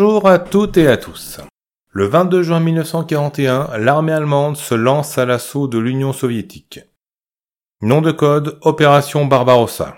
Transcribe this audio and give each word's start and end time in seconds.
Bonjour 0.00 0.28
à 0.28 0.38
toutes 0.38 0.76
et 0.76 0.86
à 0.86 0.96
tous. 0.96 1.40
Le 1.90 2.06
22 2.06 2.44
juin 2.44 2.60
1941, 2.60 3.78
l'armée 3.78 4.12
allemande 4.12 4.56
se 4.56 4.76
lance 4.76 5.18
à 5.18 5.26
l'assaut 5.26 5.66
de 5.66 5.76
l'Union 5.76 6.12
soviétique. 6.12 6.78
Nom 7.82 8.00
de 8.00 8.12
code 8.12 8.60
Opération 8.60 9.26
Barbarossa. 9.26 9.96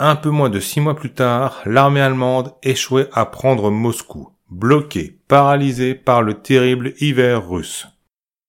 Un 0.00 0.16
peu 0.16 0.30
moins 0.30 0.50
de 0.50 0.58
six 0.58 0.80
mois 0.80 0.96
plus 0.96 1.12
tard, 1.12 1.60
l'armée 1.64 2.00
allemande 2.00 2.54
échouait 2.64 3.08
à 3.12 3.24
prendre 3.24 3.70
Moscou, 3.70 4.30
bloquée, 4.50 5.20
paralysée 5.28 5.94
par 5.94 6.22
le 6.22 6.34
terrible 6.34 6.94
hiver 6.98 7.48
russe. 7.48 7.86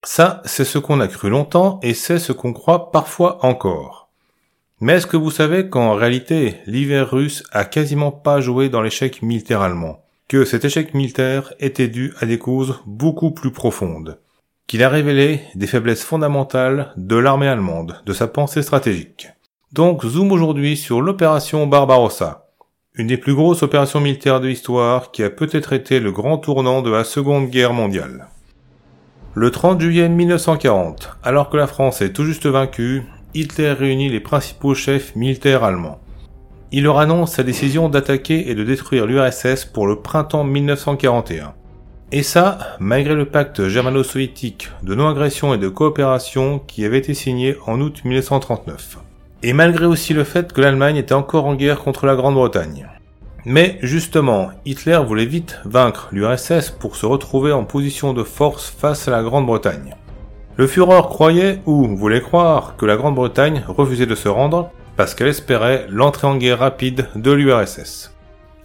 Ça, 0.03 0.41
c'est 0.45 0.65
ce 0.65 0.79
qu'on 0.79 0.99
a 0.99 1.07
cru 1.07 1.29
longtemps 1.29 1.79
et 1.83 1.93
c'est 1.93 2.17
ce 2.17 2.31
qu'on 2.31 2.53
croit 2.53 2.89
parfois 2.89 3.45
encore. 3.45 4.09
Mais 4.81 4.93
est-ce 4.93 5.05
que 5.05 5.17
vous 5.17 5.29
savez 5.29 5.69
qu'en 5.69 5.93
réalité, 5.93 6.55
l'hiver 6.65 7.11
russe 7.11 7.43
a 7.51 7.65
quasiment 7.65 8.11
pas 8.11 8.41
joué 8.41 8.69
dans 8.69 8.81
l'échec 8.81 9.21
militaire 9.21 9.61
allemand? 9.61 10.01
Que 10.27 10.43
cet 10.43 10.65
échec 10.65 10.93
militaire 10.93 11.53
était 11.59 11.87
dû 11.87 12.13
à 12.19 12.25
des 12.25 12.37
causes 12.37 12.79
beaucoup 12.85 13.31
plus 13.31 13.51
profondes, 13.51 14.19
qu'il 14.67 14.83
a 14.83 14.89
révélé 14.89 15.41
des 15.55 15.67
faiblesses 15.67 16.03
fondamentales 16.03 16.91
de 16.97 17.15
l'armée 17.15 17.47
allemande, 17.47 18.01
de 18.05 18.11
sa 18.11 18.27
pensée 18.27 18.61
stratégique. 18.61 19.29
Donc 19.71 20.05
zoom 20.05 20.33
aujourd'hui 20.33 20.75
sur 20.75 21.01
l'opération 21.01 21.65
Barbarossa, 21.65 22.49
une 22.95 23.07
des 23.07 23.17
plus 23.17 23.35
grosses 23.35 23.63
opérations 23.63 24.01
militaires 24.01 24.41
de 24.41 24.47
l'histoire 24.47 25.11
qui 25.11 25.23
a 25.23 25.29
peut-être 25.29 25.71
été 25.71 26.01
le 26.01 26.11
grand 26.11 26.37
tournant 26.37 26.81
de 26.81 26.91
la 26.91 27.05
Seconde 27.05 27.49
Guerre 27.49 27.73
mondiale. 27.73 28.27
Le 29.33 29.49
30 29.49 29.79
juillet 29.79 30.09
1940, 30.09 31.09
alors 31.23 31.49
que 31.49 31.57
la 31.57 31.67
France 31.67 32.01
est 32.01 32.11
tout 32.11 32.25
juste 32.25 32.47
vaincue, 32.47 33.03
Hitler 33.33 33.71
réunit 33.71 34.09
les 34.09 34.19
principaux 34.19 34.73
chefs 34.73 35.15
militaires 35.15 35.63
allemands 35.63 36.01
il 36.71 36.83
leur 36.83 36.99
annonce 36.99 37.33
sa 37.33 37.43
décision 37.43 37.89
d'attaquer 37.89 38.49
et 38.49 38.55
de 38.55 38.63
détruire 38.63 39.05
l'URSS 39.05 39.65
pour 39.65 39.87
le 39.87 39.97
printemps 39.97 40.43
1941. 40.43 41.53
Et 42.11 42.23
ça, 42.23 42.57
malgré 42.79 43.15
le 43.15 43.25
pacte 43.25 43.67
germano-soviétique 43.67 44.69
de 44.83 44.95
non-agression 44.95 45.53
et 45.53 45.57
de 45.57 45.67
coopération 45.67 46.59
qui 46.59 46.85
avait 46.85 46.99
été 46.99 47.13
signé 47.13 47.57
en 47.65 47.81
août 47.81 48.01
1939. 48.05 48.97
Et 49.43 49.53
malgré 49.53 49.85
aussi 49.85 50.13
le 50.13 50.23
fait 50.23 50.51
que 50.51 50.61
l'Allemagne 50.61 50.97
était 50.97 51.13
encore 51.13 51.45
en 51.45 51.55
guerre 51.55 51.79
contre 51.79 52.05
la 52.05 52.15
Grande-Bretagne. 52.15 52.87
Mais 53.45 53.77
justement, 53.81 54.49
Hitler 54.65 54.99
voulait 55.05 55.25
vite 55.25 55.59
vaincre 55.63 56.09
l'URSS 56.11 56.71
pour 56.71 56.95
se 56.97 57.05
retrouver 57.05 57.53
en 57.53 57.63
position 57.63 58.13
de 58.13 58.23
force 58.23 58.69
face 58.69 59.07
à 59.07 59.11
la 59.11 59.23
Grande-Bretagne. 59.23 59.95
Le 60.57 60.67
Führer 60.67 61.03
croyait, 61.03 61.61
ou 61.65 61.95
voulait 61.95 62.19
croire, 62.19 62.75
que 62.77 62.85
la 62.85 62.97
Grande-Bretagne 62.97 63.63
refusait 63.67 64.05
de 64.05 64.15
se 64.15 64.27
rendre, 64.27 64.71
parce 64.97 65.13
qu'elle 65.13 65.27
espérait 65.27 65.85
l'entrée 65.89 66.27
en 66.27 66.35
guerre 66.35 66.59
rapide 66.59 67.07
de 67.15 67.31
l'URSS. 67.31 68.13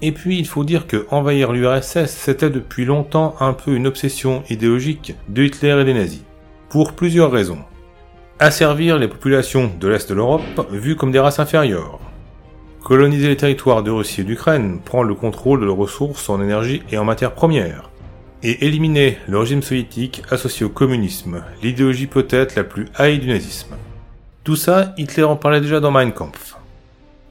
Et 0.00 0.10
puis 0.10 0.38
il 0.38 0.46
faut 0.48 0.64
dire 0.64 0.88
que 0.88 1.06
envahir 1.10 1.52
l'URSS 1.52 2.06
c'était 2.06 2.50
depuis 2.50 2.84
longtemps 2.84 3.36
un 3.38 3.52
peu 3.52 3.74
une 3.76 3.86
obsession 3.86 4.42
idéologique 4.50 5.14
de 5.28 5.44
Hitler 5.44 5.78
et 5.80 5.84
des 5.84 5.94
nazis. 5.94 6.24
Pour 6.70 6.94
plusieurs 6.94 7.30
raisons. 7.30 7.58
Asservir 8.40 8.98
les 8.98 9.06
populations 9.06 9.70
de 9.78 9.88
l'Est 9.88 10.08
de 10.08 10.14
l'Europe 10.14 10.66
vues 10.72 10.96
comme 10.96 11.12
des 11.12 11.20
races 11.20 11.38
inférieures. 11.38 12.00
Coloniser 12.82 13.28
les 13.28 13.36
territoires 13.36 13.84
de 13.84 13.92
Russie 13.92 14.22
et 14.22 14.24
d'Ukraine, 14.24 14.80
prendre 14.84 15.04
le 15.04 15.14
contrôle 15.14 15.60
de 15.60 15.66
leurs 15.66 15.76
ressources 15.76 16.28
en 16.28 16.42
énergie 16.42 16.82
et 16.90 16.98
en 16.98 17.04
matières 17.04 17.34
premières. 17.34 17.90
Et 18.42 18.66
éliminer 18.66 19.18
le 19.28 19.38
régime 19.38 19.62
soviétique 19.62 20.22
associé 20.30 20.66
au 20.66 20.70
communisme, 20.70 21.44
l'idéologie 21.62 22.08
peut-être 22.08 22.56
la 22.56 22.64
plus 22.64 22.88
haïe 22.96 23.20
du 23.20 23.28
nazisme. 23.28 23.76
Tout 24.44 24.56
ça, 24.56 24.92
Hitler 24.98 25.22
en 25.22 25.36
parlait 25.36 25.60
déjà 25.60 25.78
dans 25.78 25.92
Mein 25.92 26.10
Kampf. 26.10 26.56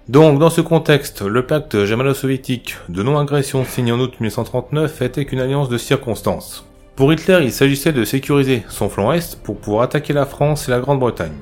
Donc, 0.07 0.39
dans 0.39 0.49
ce 0.49 0.61
contexte, 0.61 1.21
le 1.21 1.45
pacte 1.45 1.83
germano-soviétique 1.83 2.77
de 2.87 3.03
non-agression 3.03 3.65
signé 3.65 3.91
en 3.91 3.99
août 3.99 4.13
1939 4.21 5.01
était 5.01 5.25
qu'une 5.25 5.41
alliance 5.41 5.67
de 5.67 5.77
circonstances. 5.77 6.65
Pour 6.95 7.11
Hitler, 7.11 7.39
il 7.43 7.51
s'agissait 7.51 7.91
de 7.91 8.05
sécuriser 8.05 8.63
son 8.69 8.87
flanc 8.87 9.11
est 9.11 9.37
pour 9.41 9.57
pouvoir 9.57 9.83
attaquer 9.83 10.13
la 10.13 10.25
France 10.25 10.69
et 10.69 10.71
la 10.71 10.79
Grande-Bretagne. 10.79 11.35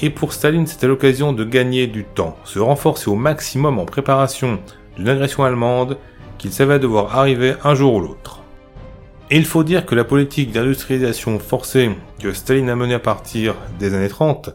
Et 0.00 0.10
pour 0.10 0.32
Staline, 0.32 0.68
c'était 0.68 0.86
l'occasion 0.86 1.32
de 1.32 1.42
gagner 1.42 1.88
du 1.88 2.04
temps, 2.04 2.36
se 2.44 2.60
renforcer 2.60 3.10
au 3.10 3.16
maximum 3.16 3.80
en 3.80 3.86
préparation 3.86 4.60
d'une 4.96 5.08
agression 5.08 5.42
allemande 5.42 5.98
qu'il 6.38 6.52
savait 6.52 6.78
devoir 6.78 7.18
arriver 7.18 7.54
un 7.64 7.74
jour 7.74 7.94
ou 7.94 8.00
l'autre. 8.00 8.44
Et 9.32 9.36
il 9.36 9.46
faut 9.46 9.64
dire 9.64 9.84
que 9.84 9.96
la 9.96 10.04
politique 10.04 10.52
d'industrialisation 10.52 11.40
forcée 11.40 11.90
que 12.20 12.32
Staline 12.32 12.70
a 12.70 12.76
menée 12.76 12.94
à 12.94 13.00
partir 13.00 13.56
des 13.80 13.94
années 13.94 14.08
30 14.08 14.50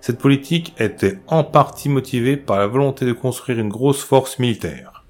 cette 0.00 0.18
politique 0.18 0.74
était 0.78 1.18
en 1.26 1.44
partie 1.44 1.88
motivée 1.88 2.36
par 2.36 2.58
la 2.58 2.66
volonté 2.66 3.04
de 3.04 3.12
construire 3.12 3.58
une 3.58 3.68
grosse 3.68 4.02
force 4.02 4.38
militaire. 4.38 5.04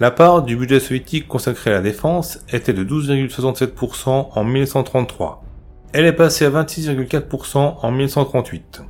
La 0.00 0.10
part 0.10 0.42
du 0.42 0.56
budget 0.56 0.80
soviétique 0.80 1.28
consacré 1.28 1.70
à 1.70 1.74
la 1.74 1.80
défense 1.80 2.40
était 2.52 2.72
de 2.72 2.84
12,67% 2.84 4.28
en 4.34 4.44
1933. 4.44 5.44
Elle 5.92 6.06
est 6.06 6.12
passée 6.12 6.44
à 6.44 6.50
26,4% 6.50 7.76
en 7.80 7.90
1938. 7.90 8.82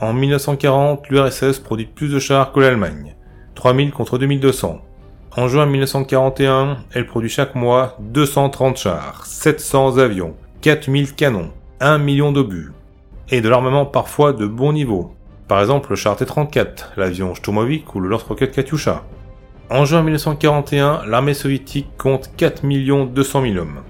En 0.00 0.12
1940, 0.12 1.08
l'URSS 1.08 1.60
produit 1.60 1.86
plus 1.86 2.08
de 2.08 2.18
chars 2.18 2.52
que 2.52 2.60
l'Allemagne, 2.60 3.14
3000 3.54 3.92
contre 3.92 4.18
2200. 4.18 4.80
En 5.36 5.46
juin 5.46 5.66
1941, 5.66 6.78
elle 6.92 7.06
produit 7.06 7.28
chaque 7.28 7.54
mois 7.54 7.96
230 8.00 8.76
chars, 8.76 9.26
700 9.26 9.98
avions, 9.98 10.34
4000 10.62 11.14
canons, 11.14 11.52
1 11.78 11.98
million 11.98 12.32
d'obus, 12.32 12.72
et 13.30 13.40
de 13.40 13.48
l'armement 13.48 13.86
parfois 13.86 14.32
de 14.32 14.46
bon 14.46 14.72
niveau. 14.72 15.14
Par 15.48 15.60
exemple 15.60 15.90
le 15.90 15.96
char 15.96 16.16
T-34, 16.16 16.90
l'avion 16.96 17.34
Shturmovik 17.34 17.94
ou 17.94 18.00
le 18.00 18.08
lance-roquette 18.08 18.52
Katyusha. 18.52 19.02
En 19.68 19.84
juin 19.84 20.02
1941, 20.02 21.02
l'armée 21.06 21.34
soviétique 21.34 21.88
compte 21.96 22.30
4 22.36 22.62
200 23.06 23.42
000 23.42 23.56
hommes. 23.56 23.80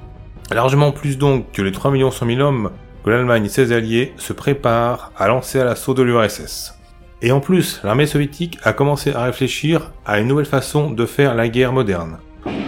Largement 0.51 0.93
plus 0.93 1.17
donc 1.17 1.53
que 1.53 1.62
les 1.62 1.73
3 1.73 1.93
100 2.11 2.27
000 2.27 2.41
hommes 2.41 2.71
que 3.05 3.11
l'Allemagne 3.11 3.47
et 3.47 3.49
ses 3.49 3.73
alliés 3.73 4.12
se 4.17 4.33
préparent 4.33 5.12
à 5.17 5.28
lancer 5.28 5.59
à 5.61 5.65
l'assaut 5.65 5.95
de 5.95 6.03
l'URSS. 6.03 6.75
Et 7.22 7.33
en 7.33 7.41
plus, 7.41 7.81
l'armée 7.84 8.07
soviétique 8.07 8.59
a 8.62 8.72
commencé 8.72 9.12
à 9.12 9.25
réfléchir 9.25 9.93
à 10.05 10.19
une 10.21 10.28
nouvelle 10.28 10.47
façon 10.47 10.91
de 10.91 11.07
faire 11.07 11.34
la 11.34 11.49
guerre 11.49 11.72
moderne, 11.72 12.19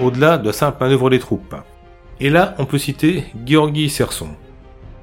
au-delà 0.02 0.38
de 0.38 0.52
simples 0.52 0.82
manœuvres 0.82 1.10
des 1.10 1.18
troupes. 1.18 1.56
Et 2.20 2.30
là, 2.30 2.54
on 2.58 2.66
peut 2.66 2.78
citer 2.78 3.24
Georgi 3.46 3.88
Serson, 3.88 4.28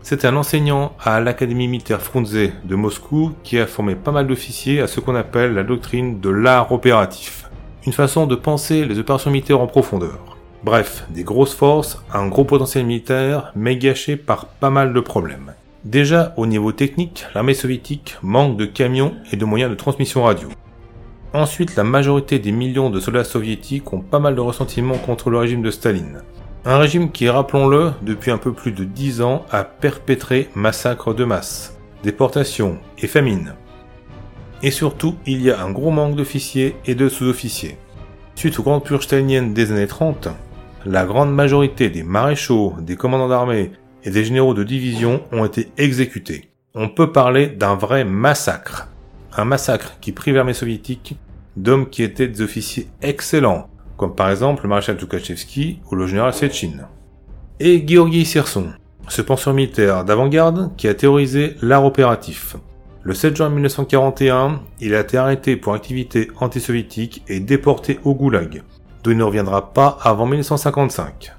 c'est 0.01 0.25
un 0.25 0.35
enseignant 0.35 0.93
à 1.03 1.19
l'Académie 1.19 1.67
militaire 1.67 2.01
Frunze 2.01 2.51
de 2.63 2.75
Moscou 2.75 3.33
qui 3.43 3.59
a 3.59 3.67
formé 3.67 3.95
pas 3.95 4.11
mal 4.11 4.27
d'officiers 4.27 4.81
à 4.81 4.87
ce 4.87 4.99
qu'on 4.99 5.15
appelle 5.15 5.53
la 5.53 5.63
doctrine 5.63 6.19
de 6.19 6.29
l'art 6.29 6.71
opératif. 6.71 7.49
Une 7.85 7.93
façon 7.93 8.25
de 8.25 8.35
penser 8.35 8.85
les 8.85 8.99
opérations 8.99 9.31
militaires 9.31 9.61
en 9.61 9.67
profondeur. 9.67 10.37
Bref, 10.63 11.05
des 11.09 11.23
grosses 11.23 11.53
forces, 11.53 12.03
un 12.13 12.27
gros 12.27 12.43
potentiel 12.43 12.85
militaire, 12.85 13.51
mais 13.55 13.77
gâché 13.77 14.17
par 14.17 14.47
pas 14.47 14.69
mal 14.69 14.93
de 14.93 14.99
problèmes. 14.99 15.53
Déjà, 15.85 16.33
au 16.35 16.45
niveau 16.45 16.73
technique, 16.73 17.25
l'armée 17.33 17.53
soviétique 17.53 18.17
manque 18.21 18.57
de 18.57 18.65
camions 18.65 19.13
et 19.31 19.37
de 19.37 19.45
moyens 19.45 19.71
de 19.71 19.75
transmission 19.75 20.23
radio. 20.23 20.49
Ensuite, 21.33 21.75
la 21.75 21.83
majorité 21.83 22.39
des 22.39 22.51
millions 22.51 22.89
de 22.89 22.99
soldats 22.99 23.23
soviétiques 23.23 23.93
ont 23.93 24.01
pas 24.01 24.19
mal 24.19 24.35
de 24.35 24.41
ressentiments 24.41 24.97
contre 24.97 25.29
le 25.29 25.37
régime 25.37 25.61
de 25.61 25.71
Staline. 25.71 26.21
Un 26.65 26.77
régime 26.77 27.11
qui, 27.11 27.29
rappelons-le, 27.29 27.93
depuis 28.01 28.31
un 28.31 28.37
peu 28.37 28.51
plus 28.51 28.73
de 28.73 28.83
dix 28.83 29.21
ans, 29.21 29.45
a 29.49 29.63
perpétré 29.63 30.49
massacres 30.55 31.13
de 31.13 31.23
masse, 31.23 31.77
déportations 32.03 32.79
et 32.97 33.07
famines. 33.07 33.53
Et 34.61 34.71
surtout, 34.71 35.15
il 35.25 35.41
y 35.41 35.51
a 35.51 35.61
un 35.61 35.71
gros 35.71 35.91
manque 35.91 36.17
d'officiers 36.17 36.75
et 36.85 36.95
de 36.95 37.07
sous-officiers. 37.07 37.77
Suite 38.35 38.59
aux 38.59 38.63
grandes 38.63 38.83
purges 38.83 39.07
des 39.07 39.71
années 39.71 39.87
30, 39.87 40.27
la 40.85 41.05
grande 41.05 41.33
majorité 41.33 41.89
des 41.89 42.03
maréchaux, 42.03 42.73
des 42.81 42.97
commandants 42.97 43.29
d'armée 43.29 43.71
et 44.03 44.11
des 44.11 44.25
généraux 44.25 44.53
de 44.53 44.63
division 44.63 45.21
ont 45.31 45.45
été 45.45 45.71
exécutés. 45.77 46.49
On 46.75 46.89
peut 46.89 47.11
parler 47.11 47.47
d'un 47.47 47.75
vrai 47.75 48.03
massacre. 48.03 48.89
Un 49.35 49.45
massacre 49.45 49.97
qui 50.01 50.11
prive 50.11 50.35
l'armée 50.35 50.53
soviétique 50.53 51.17
d'hommes 51.55 51.89
qui 51.89 52.03
étaient 52.03 52.27
des 52.27 52.41
officiers 52.41 52.87
excellents, 53.01 53.69
comme 53.99 54.15
par 54.15 54.31
exemple 54.31 54.63
le 54.63 54.69
maréchal 54.69 54.95
Tukhachevski 54.95 55.81
ou 55.91 55.95
le 55.95 56.07
général 56.07 56.33
Sechin. 56.33 56.87
Et 57.59 57.83
Georgi 57.85 58.23
Serson, 58.23 58.67
ce 59.09 59.21
penseur 59.21 59.53
militaire 59.53 60.05
d'avant-garde 60.05 60.71
qui 60.77 60.87
a 60.87 60.93
théorisé 60.93 61.57
l'art 61.61 61.83
opératif. 61.83 62.55
Le 63.03 63.13
7 63.13 63.35
juin 63.35 63.49
1941, 63.49 64.61
il 64.79 64.95
a 64.95 65.01
été 65.01 65.17
arrêté 65.17 65.57
pour 65.57 65.73
activité 65.73 66.29
antisoviétique 66.39 67.23
et 67.27 67.41
déporté 67.41 67.99
au 68.05 68.15
Goulag, 68.15 68.63
d'où 69.03 69.11
il 69.11 69.17
ne 69.17 69.23
reviendra 69.23 69.73
pas 69.73 69.97
avant 70.01 70.25
1955. 70.25 71.33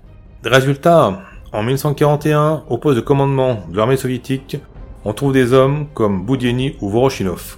Résultat, 0.45 1.23
en 1.53 1.63
1941, 1.63 2.65
au 2.69 2.77
poste 2.77 2.97
de 2.97 3.01
commandement 3.01 3.65
de 3.71 3.77
l'armée 3.79 3.97
soviétique, 3.97 4.59
on 5.07 5.15
trouve 5.15 5.33
des 5.33 5.55
hommes 5.55 5.87
comme 5.95 6.27
Boudieni 6.27 6.77
ou 6.83 6.91
Voroshinov. 6.91 7.57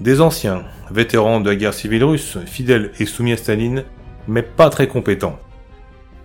Des 0.00 0.20
anciens, 0.20 0.62
vétérans 0.92 1.40
de 1.40 1.50
la 1.50 1.56
guerre 1.56 1.74
civile 1.74 2.04
russe, 2.04 2.38
fidèles 2.46 2.92
et 3.00 3.04
soumis 3.04 3.32
à 3.32 3.36
Staline, 3.36 3.84
mais 4.28 4.42
pas 4.42 4.70
très 4.70 4.88
compétent. 4.88 5.38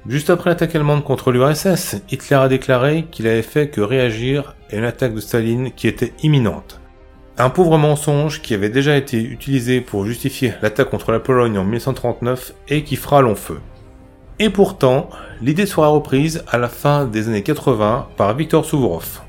Juste 0.08 0.30
après 0.30 0.50
l'attaque 0.50 0.76
allemande 0.76 1.04
contre 1.04 1.32
l'URSS, 1.32 1.98
Hitler 2.10 2.38
a 2.38 2.48
déclaré 2.48 3.06
qu'il 3.12 3.28
avait 3.28 3.42
fait 3.42 3.70
que 3.70 3.82
réagir 3.82 4.56
à 4.72 4.76
une 4.76 4.86
attaque 4.86 5.14
de 5.14 5.20
Staline 5.20 5.72
qui 5.72 5.88
était 5.88 6.14
imminente. 6.24 6.80
Un 7.38 7.50
pauvre 7.50 7.78
mensonge 7.78 8.42
qui 8.42 8.54
avait 8.54 8.70
déjà 8.70 8.98
été 8.98 9.22
utilisé 9.22 9.82
pour 9.82 10.06
justifier 10.06 10.54
l'attaque 10.62 10.90
contre 10.90 11.12
la 11.12 11.20
Pologne 11.20 11.58
en 11.58 11.64
1939 11.64 12.54
et 12.70 12.84
qui 12.84 12.96
fera 12.96 13.22
long 13.22 13.36
feu. 13.36 13.60
Et 14.40 14.50
pourtant, 14.50 15.10
l'idée 15.42 15.66
sera 15.66 15.90
reprise 15.90 16.44
à 16.48 16.58
la 16.58 16.70
fin 16.70 17.06
des 17.06 17.28
années 17.28 17.44
80 17.44 18.08
par 18.16 18.34
Viktor 18.36 18.66
Suvorov, 18.66 19.22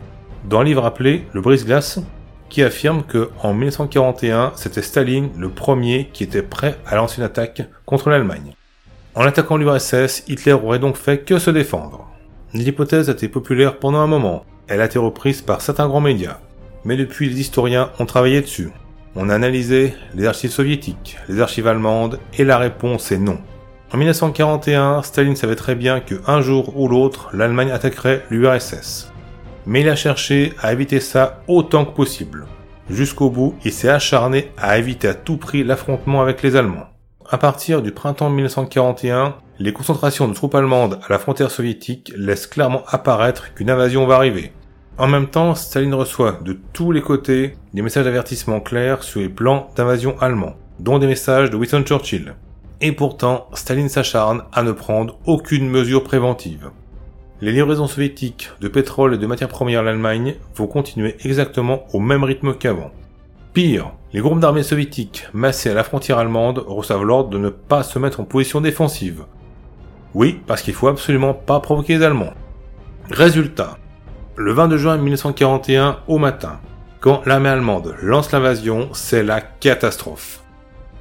dans 0.49 0.61
un 0.61 0.64
livre 0.64 0.84
appelé 0.84 1.26
Le 1.32 1.40
brise-glace, 1.40 2.00
qui 2.49 2.62
affirme 2.62 3.02
que 3.02 3.31
en 3.43 3.55
1941, 3.55 4.52
c'était 4.56 4.82
Staline 4.82 5.31
le 5.37 5.49
premier 5.49 6.11
qui 6.12 6.25
était 6.25 6.43
prêt 6.43 6.76
à 6.87 6.96
lancer 6.96 7.19
une 7.19 7.26
attaque 7.26 7.62
contre 7.87 8.08
l'Allemagne. 8.08 8.55
En 9.14 9.22
attaquant 9.22 9.56
l'URSS, 9.56 10.24
Hitler 10.28 10.52
aurait 10.52 10.78
donc 10.78 10.96
fait 10.96 11.18
que 11.18 11.38
se 11.38 11.50
défendre. 11.50 12.08
L'hypothèse 12.54 13.08
a 13.08 13.12
été 13.12 13.28
populaire 13.28 13.78
pendant 13.78 13.98
un 13.98 14.06
moment, 14.06 14.44
elle 14.68 14.80
a 14.80 14.86
été 14.86 14.98
reprise 14.98 15.42
par 15.42 15.60
certains 15.60 15.88
grands 15.88 16.00
médias, 16.00 16.38
mais 16.84 16.96
depuis 16.96 17.28
les 17.28 17.40
historiens 17.40 17.90
ont 17.98 18.06
travaillé 18.06 18.40
dessus. 18.40 18.70
On 19.16 19.28
a 19.28 19.34
analysé 19.34 19.94
les 20.14 20.26
archives 20.26 20.50
soviétiques, 20.50 21.16
les 21.28 21.40
archives 21.40 21.66
allemandes, 21.66 22.20
et 22.38 22.44
la 22.44 22.58
réponse 22.58 23.10
est 23.10 23.18
non. 23.18 23.38
En 23.92 23.98
1941, 23.98 25.02
Staline 25.02 25.36
savait 25.36 25.56
très 25.56 25.74
bien 25.74 26.00
que 26.00 26.14
un 26.26 26.40
jour 26.40 26.76
ou 26.76 26.86
l'autre, 26.86 27.30
l'Allemagne 27.32 27.72
attaquerait 27.72 28.24
l'URSS 28.30 29.10
mais 29.66 29.82
il 29.82 29.88
a 29.88 29.96
cherché 29.96 30.52
à 30.60 30.72
éviter 30.72 31.00
ça 31.00 31.42
autant 31.46 31.84
que 31.84 31.94
possible. 31.94 32.46
Jusqu'au 32.88 33.30
bout, 33.30 33.54
il 33.64 33.72
s'est 33.72 33.88
acharné 33.88 34.50
à 34.58 34.78
éviter 34.78 35.08
à 35.08 35.14
tout 35.14 35.36
prix 35.36 35.62
l'affrontement 35.62 36.22
avec 36.22 36.42
les 36.42 36.56
Allemands. 36.56 36.89
À 37.32 37.38
partir 37.38 37.80
du 37.80 37.92
printemps 37.92 38.28
1941, 38.28 39.36
les 39.60 39.72
concentrations 39.72 40.26
de 40.26 40.34
troupes 40.34 40.56
allemandes 40.56 40.98
à 41.06 41.12
la 41.12 41.20
frontière 41.20 41.52
soviétique 41.52 42.12
laissent 42.16 42.48
clairement 42.48 42.82
apparaître 42.88 43.54
qu'une 43.54 43.70
invasion 43.70 44.04
va 44.04 44.16
arriver. 44.16 44.50
En 44.98 45.06
même 45.06 45.28
temps, 45.28 45.54
Staline 45.54 45.94
reçoit 45.94 46.40
de 46.44 46.58
tous 46.72 46.90
les 46.90 47.02
côtés 47.02 47.54
des 47.72 47.82
messages 47.82 48.04
d'avertissement 48.04 48.58
clairs 48.58 49.04
sur 49.04 49.20
les 49.20 49.28
plans 49.28 49.68
d'invasion 49.76 50.18
allemands, 50.18 50.56
dont 50.80 50.98
des 50.98 51.06
messages 51.06 51.50
de 51.50 51.56
Winston 51.56 51.84
Churchill. 51.84 52.34
Et 52.80 52.90
pourtant, 52.90 53.46
Staline 53.54 53.88
s'acharne 53.88 54.42
à 54.52 54.64
ne 54.64 54.72
prendre 54.72 55.16
aucune 55.24 55.70
mesure 55.70 56.02
préventive. 56.02 56.72
Les 57.40 57.52
livraisons 57.52 57.86
soviétiques 57.86 58.50
de 58.60 58.66
pétrole 58.66 59.14
et 59.14 59.18
de 59.18 59.26
matières 59.28 59.48
premières 59.48 59.80
à 59.80 59.84
l'Allemagne 59.84 60.34
vont 60.56 60.66
continuer 60.66 61.14
exactement 61.24 61.84
au 61.92 62.00
même 62.00 62.24
rythme 62.24 62.54
qu'avant. 62.54 62.90
Pire, 63.52 63.94
les 64.12 64.20
groupes 64.20 64.38
d'armées 64.38 64.62
soviétiques 64.62 65.26
massés 65.32 65.70
à 65.70 65.75
la 65.75 65.82
frontière 65.82 66.19
allemande 66.19 66.62
reçoivent 66.64 67.02
l'ordre 67.02 67.31
de 67.31 67.38
ne 67.38 67.49
pas 67.49 67.82
se 67.82 67.99
mettre 67.99 68.20
en 68.20 68.25
position 68.25 68.61
défensive. 68.61 69.25
Oui, 70.14 70.41
parce 70.47 70.62
qu'il 70.62 70.75
faut 70.75 70.87
absolument 70.87 71.35
pas 71.35 71.58
provoquer 71.58 71.99
les 71.99 72.05
Allemands. 72.05 72.35
Résultat, 73.11 73.79
le 74.37 74.52
22 74.52 74.76
juin 74.76 74.97
1941 74.99 75.99
au 76.06 76.19
matin, 76.19 76.61
quand 77.00 77.26
l'armée 77.26 77.49
allemande 77.49 77.97
lance 78.00 78.31
l'invasion, 78.31 78.88
c'est 78.93 79.25
la 79.25 79.41
catastrophe. 79.41 80.44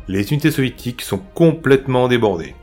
Les 0.07 0.31
unités 0.31 0.49
soviétiques 0.49 1.03
sont 1.03 1.21
complètement 1.35 2.07
débordées. 2.07 2.55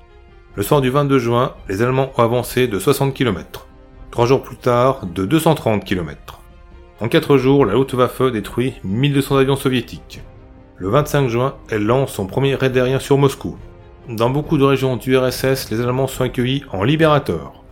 Le 0.56 0.64
soir 0.64 0.80
du 0.80 0.90
22 0.90 1.20
juin, 1.20 1.54
les 1.68 1.80
Allemands 1.80 2.10
ont 2.16 2.22
avancé 2.22 2.66
de 2.66 2.80
60 2.80 3.14
km. 3.14 3.68
Trois 4.10 4.26
jours 4.26 4.42
plus 4.42 4.56
tard, 4.56 5.06
de 5.06 5.24
230 5.26 5.84
km. 5.84 6.35
En 7.00 7.08
quatre 7.08 7.36
jours, 7.36 7.66
la 7.66 7.74
Luftwaffe 7.74 8.22
détruit 8.32 8.74
1200 8.84 9.36
avions 9.36 9.56
soviétiques. 9.56 10.22
Le 10.78 10.88
25 10.88 11.28
juin, 11.28 11.56
elle 11.70 11.84
lance 11.84 12.12
son 12.12 12.26
premier 12.26 12.54
raid 12.54 12.76
aérien 12.76 12.98
sur 12.98 13.18
Moscou. 13.18 13.56
Dans 14.08 14.30
beaucoup 14.30 14.56
de 14.56 14.64
régions 14.64 14.96
du 14.96 15.16
RSS, 15.16 15.70
les 15.70 15.80
Allemands 15.80 16.06
sont 16.06 16.24
accueillis 16.24 16.64
en 16.72 16.84
libérateurs. 16.84 17.62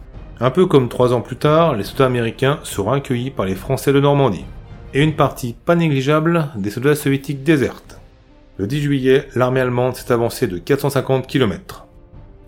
Un 0.41 0.51
peu 0.51 0.67
comme 0.67 0.89
trois 0.89 1.13
ans 1.13 1.21
plus 1.21 1.37
tard, 1.37 1.75
les 1.75 1.85
soldats 1.85 2.07
américains 2.07 2.59
seront 2.65 2.93
accueillis 2.93 3.31
par 3.31 3.47
les 3.47 3.55
Français 3.55 3.93
de 3.93 4.01
Normandie. 4.01 4.45
Et 4.93 5.03
une 5.03 5.17
partie 5.17 5.55
pas 5.65 5.75
négligeable 5.75 6.49
des 6.57 6.71
soldats 6.71 6.95
soviétiques 6.95 7.43
désertent. 7.43 8.01
Le 8.59 8.67
10 8.67 8.83
juillet, 8.83 9.29
l'armée 9.35 9.61
allemande 9.61 9.97
s'est 9.97 10.13
avancée 10.13 10.47
de 10.47 10.59
450 10.59 11.27
km 11.27 11.85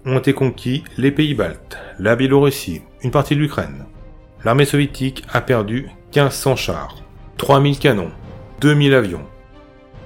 ont 0.07 0.19
été 0.19 0.33
conquis 0.33 0.85
les 0.97 1.11
pays 1.11 1.35
baltes, 1.35 1.79
la 1.99 2.15
Biélorussie, 2.15 2.83
une 3.03 3.11
partie 3.11 3.35
de 3.35 3.41
l'Ukraine. 3.41 3.85
L'armée 4.45 4.65
soviétique 4.65 5.25
a 5.33 5.41
perdu 5.41 5.89
1500 6.15 6.57
chars, 6.57 6.97
3000 7.39 7.79
canons, 7.79 8.11
2000 8.61 8.95
avions. 8.95 9.25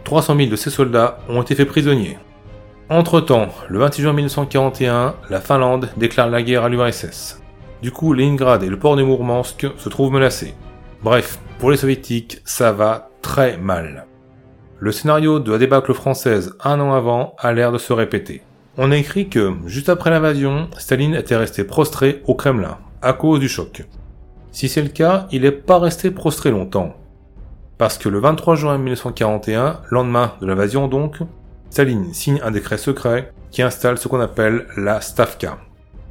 300 0.05 0.37
000 0.37 0.51
de 0.51 0.57
ces 0.57 0.71
soldats 0.71 1.19
ont 1.29 1.43
été 1.43 1.55
faits 1.55 1.69
prisonniers. 1.69 2.19
Entre-temps, 2.89 3.49
le 3.69 3.79
26 3.79 4.03
juin 4.03 4.13
1941, 4.13 5.15
la 5.29 5.41
Finlande 5.41 5.91
déclare 5.97 6.29
la 6.29 6.43
guerre 6.43 6.65
à 6.65 6.69
l'URSS. 6.69 7.41
Du 7.83 7.93
coup, 7.93 8.13
Leningrad 8.13 8.63
et 8.63 8.69
le 8.69 8.79
port 8.79 8.97
de 8.97 9.03
Mourmansk 9.03 9.67
se 9.77 9.89
trouvent 9.89 10.13
menacés. 10.13 10.55
Bref, 11.03 11.39
pour 11.59 11.71
les 11.71 11.77
soviétiques, 11.77 12.41
ça 12.45 12.73
va 12.73 13.11
très 13.23 13.57
mal. 13.59 14.07
Le 14.79 14.93
scénario 14.93 15.41
de 15.41 15.53
la 15.53 15.59
débâcle 15.59 15.95
française 15.95 16.57
un 16.65 16.81
an 16.81 16.93
avant 16.93 17.35
a 17.39 17.53
l'air 17.53 17.71
de 17.71 17.79
se 17.79 17.93
répéter. 17.93 18.43
On 18.77 18.93
a 18.93 18.97
écrit 18.97 19.29
que, 19.29 19.53
juste 19.67 19.89
après 19.89 20.11
l'invasion, 20.11 20.69
Staline 20.79 21.15
était 21.15 21.37
resté 21.37 21.65
prostré 21.65 22.23
au 22.27 22.35
Kremlin, 22.35 22.79
à 23.03 23.13
cause 23.13 23.41
du 23.41 23.49
choc. 23.49 23.85
Si 24.53 24.69
c'est 24.69 24.83
le 24.83 24.89
cas, 24.89 25.27
il 25.31 25.43
n'est 25.43 25.53
pas 25.53 25.79
resté 25.79 26.11
prostré 26.11 26.51
longtemps. 26.51 26.95
Parce 27.79 27.99
que 27.99 28.09
le 28.09 28.19
23 28.19 28.57
juin 28.57 28.79
1941, 28.79 29.81
lendemain 29.91 30.33
de 30.41 30.47
l'invasion 30.47 30.89
donc, 30.89 31.19
Staline 31.71 32.13
signe 32.13 32.41
un 32.45 32.51
décret 32.51 32.79
secret 32.79 33.33
qui 33.51 33.63
installe 33.63 33.97
ce 33.97 34.09
qu'on 34.09 34.21
appelle 34.21 34.67
la 34.77 35.01
Stavka. 35.01 35.59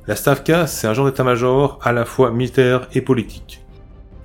La 0.08 0.16
Stavka, 0.16 0.68
c'est 0.68 0.88
un 0.88 0.94
genre 0.94 1.06
d'état-major 1.06 1.80
à 1.84 1.92
la 1.92 2.06
fois 2.06 2.32
militaire 2.32 2.88
et 2.94 3.02
politique. 3.02 3.64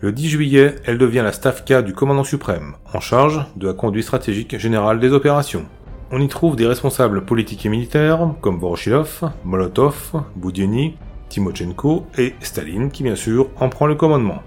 Le 0.01 0.13
10 0.13 0.29
juillet, 0.29 0.77
elle 0.85 0.99
devient 0.99 1.23
la 1.25 1.33
Stavka 1.33 1.83
du 1.83 1.93
commandant 1.93 2.25
suprême, 2.25 2.77
en 2.93 3.01
charge 3.01 3.45
de 3.57 3.67
la 3.67 3.75
conduite 3.75 4.05
stratégique 4.05 4.59
générale 4.59 5.01
des 5.01 5.13
opérations. 5.13 5.65
On 6.11 6.21
y 6.21 6.29
trouve 6.29 6.57
des 6.57 6.67
responsables 6.67 7.25
politiques 7.25 7.67
et 7.67 7.69
militaires 7.69 8.31
comme 8.41 8.59
Voroshilov, 8.59 9.31
Molotov, 9.45 10.23
Boudienny, 10.37 10.97
Timochenko 11.35 12.07
et 12.17 12.35
Staline 12.41 12.93
qui 12.93 13.03
bien 13.03 13.17
sûr 13.17 13.49
en 13.57 13.69
prend 13.69 13.87
le 13.87 13.97
commandement. 13.97 14.43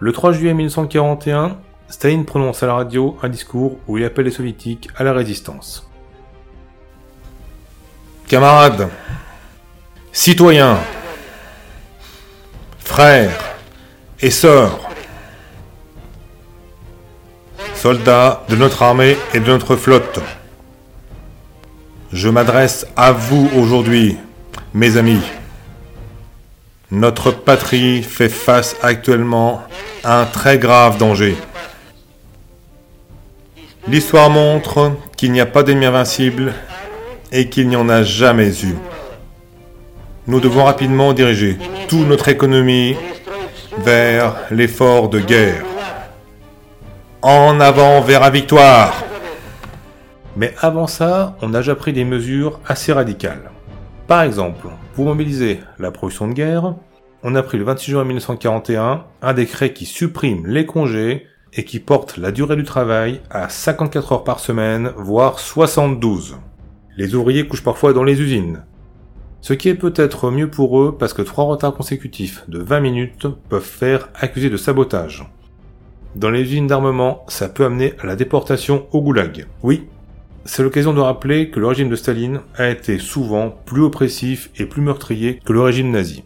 Le 0.00 0.12
3 0.12 0.32
juillet 0.32 0.52
1941, 0.52 1.56
Staline 1.88 2.26
prononce 2.26 2.62
à 2.62 2.66
la 2.66 2.74
radio 2.74 3.16
un 3.22 3.28
discours 3.30 3.78
où 3.88 3.96
il 3.96 4.04
appelle 4.04 4.26
les 4.26 4.30
soviétiques 4.30 4.88
à 4.96 5.04
la 5.04 5.14
résistance. 5.14 5.88
Camarades, 8.28 8.88
citoyens, 10.12 10.78
frères 12.78 13.56
et 14.20 14.30
sœurs, 14.30 14.78
soldats 17.74 18.44
de 18.48 18.56
notre 18.56 18.82
armée 18.82 19.16
et 19.32 19.40
de 19.40 19.46
notre 19.46 19.76
flotte, 19.76 20.20
je 22.12 22.28
m'adresse 22.28 22.86
à 22.94 23.12
vous 23.12 23.48
aujourd'hui, 23.56 24.18
mes 24.74 24.98
amis. 24.98 25.22
Notre 26.92 27.30
patrie 27.30 28.02
fait 28.02 28.28
face 28.28 28.76
actuellement 28.82 29.62
à 30.04 30.20
un 30.20 30.26
très 30.26 30.58
grave 30.58 30.98
danger. 30.98 31.36
L'histoire 33.88 34.30
montre 34.30 34.92
qu'il 35.16 35.32
n'y 35.32 35.40
a 35.40 35.46
pas 35.46 35.62
d'ennemi 35.62 35.86
invincible 35.86 36.52
et 37.32 37.48
qu'il 37.48 37.68
n'y 37.68 37.76
en 37.76 37.88
a 37.88 38.02
jamais 38.02 38.50
eu. 38.62 38.76
Nous 40.26 40.38
devons 40.38 40.64
rapidement 40.64 41.14
diriger 41.14 41.58
toute 41.88 42.06
notre 42.06 42.28
économie 42.28 42.94
vers 43.78 44.36
l'effort 44.50 45.08
de 45.08 45.18
guerre. 45.18 45.64
En 47.22 47.58
avant 47.58 48.02
vers 48.02 48.20
la 48.20 48.30
victoire 48.30 49.02
mais 50.36 50.54
avant 50.60 50.86
ça, 50.86 51.36
on 51.42 51.52
a 51.54 51.58
déjà 51.58 51.74
pris 51.74 51.92
des 51.92 52.04
mesures 52.04 52.60
assez 52.66 52.92
radicales. 52.92 53.50
Par 54.06 54.22
exemple, 54.22 54.68
pour 54.94 55.06
mobiliser 55.06 55.60
la 55.78 55.90
production 55.90 56.28
de 56.28 56.34
guerre, 56.34 56.74
on 57.22 57.34
a 57.34 57.42
pris 57.42 57.58
le 57.58 57.64
26 57.64 57.90
juin 57.92 58.04
1941 58.04 59.04
un 59.22 59.34
décret 59.34 59.72
qui 59.72 59.86
supprime 59.86 60.46
les 60.46 60.66
congés 60.66 61.26
et 61.54 61.64
qui 61.64 61.78
porte 61.78 62.16
la 62.16 62.32
durée 62.32 62.56
du 62.56 62.64
travail 62.64 63.20
à 63.30 63.48
54 63.48 64.12
heures 64.12 64.24
par 64.24 64.40
semaine, 64.40 64.92
voire 64.96 65.38
72. 65.38 66.36
Les 66.96 67.14
ouvriers 67.14 67.46
couchent 67.46 67.64
parfois 67.64 67.92
dans 67.92 68.04
les 68.04 68.20
usines. 68.20 68.64
Ce 69.40 69.54
qui 69.54 69.68
est 69.68 69.74
peut-être 69.74 70.30
mieux 70.30 70.50
pour 70.50 70.80
eux 70.80 70.96
parce 70.98 71.14
que 71.14 71.22
trois 71.22 71.44
retards 71.44 71.74
consécutifs 71.74 72.44
de 72.48 72.58
20 72.58 72.80
minutes 72.80 73.26
peuvent 73.48 73.62
faire 73.62 74.08
accuser 74.14 74.50
de 74.50 74.56
sabotage. 74.56 75.26
Dans 76.14 76.30
les 76.30 76.42
usines 76.42 76.66
d'armement, 76.66 77.24
ça 77.28 77.48
peut 77.48 77.64
amener 77.64 77.94
à 78.00 78.06
la 78.06 78.16
déportation 78.16 78.86
au 78.92 79.00
goulag. 79.00 79.46
Oui, 79.62 79.88
c'est 80.44 80.62
l'occasion 80.62 80.92
de 80.92 81.00
rappeler 81.00 81.50
que 81.50 81.60
le 81.60 81.66
régime 81.66 81.88
de 81.88 81.96
Staline 81.96 82.40
a 82.56 82.68
été 82.68 82.98
souvent 82.98 83.50
plus 83.50 83.82
oppressif 83.82 84.50
et 84.58 84.66
plus 84.66 84.82
meurtrier 84.82 85.40
que 85.44 85.52
le 85.52 85.60
régime 85.60 85.90
nazi. 85.90 86.24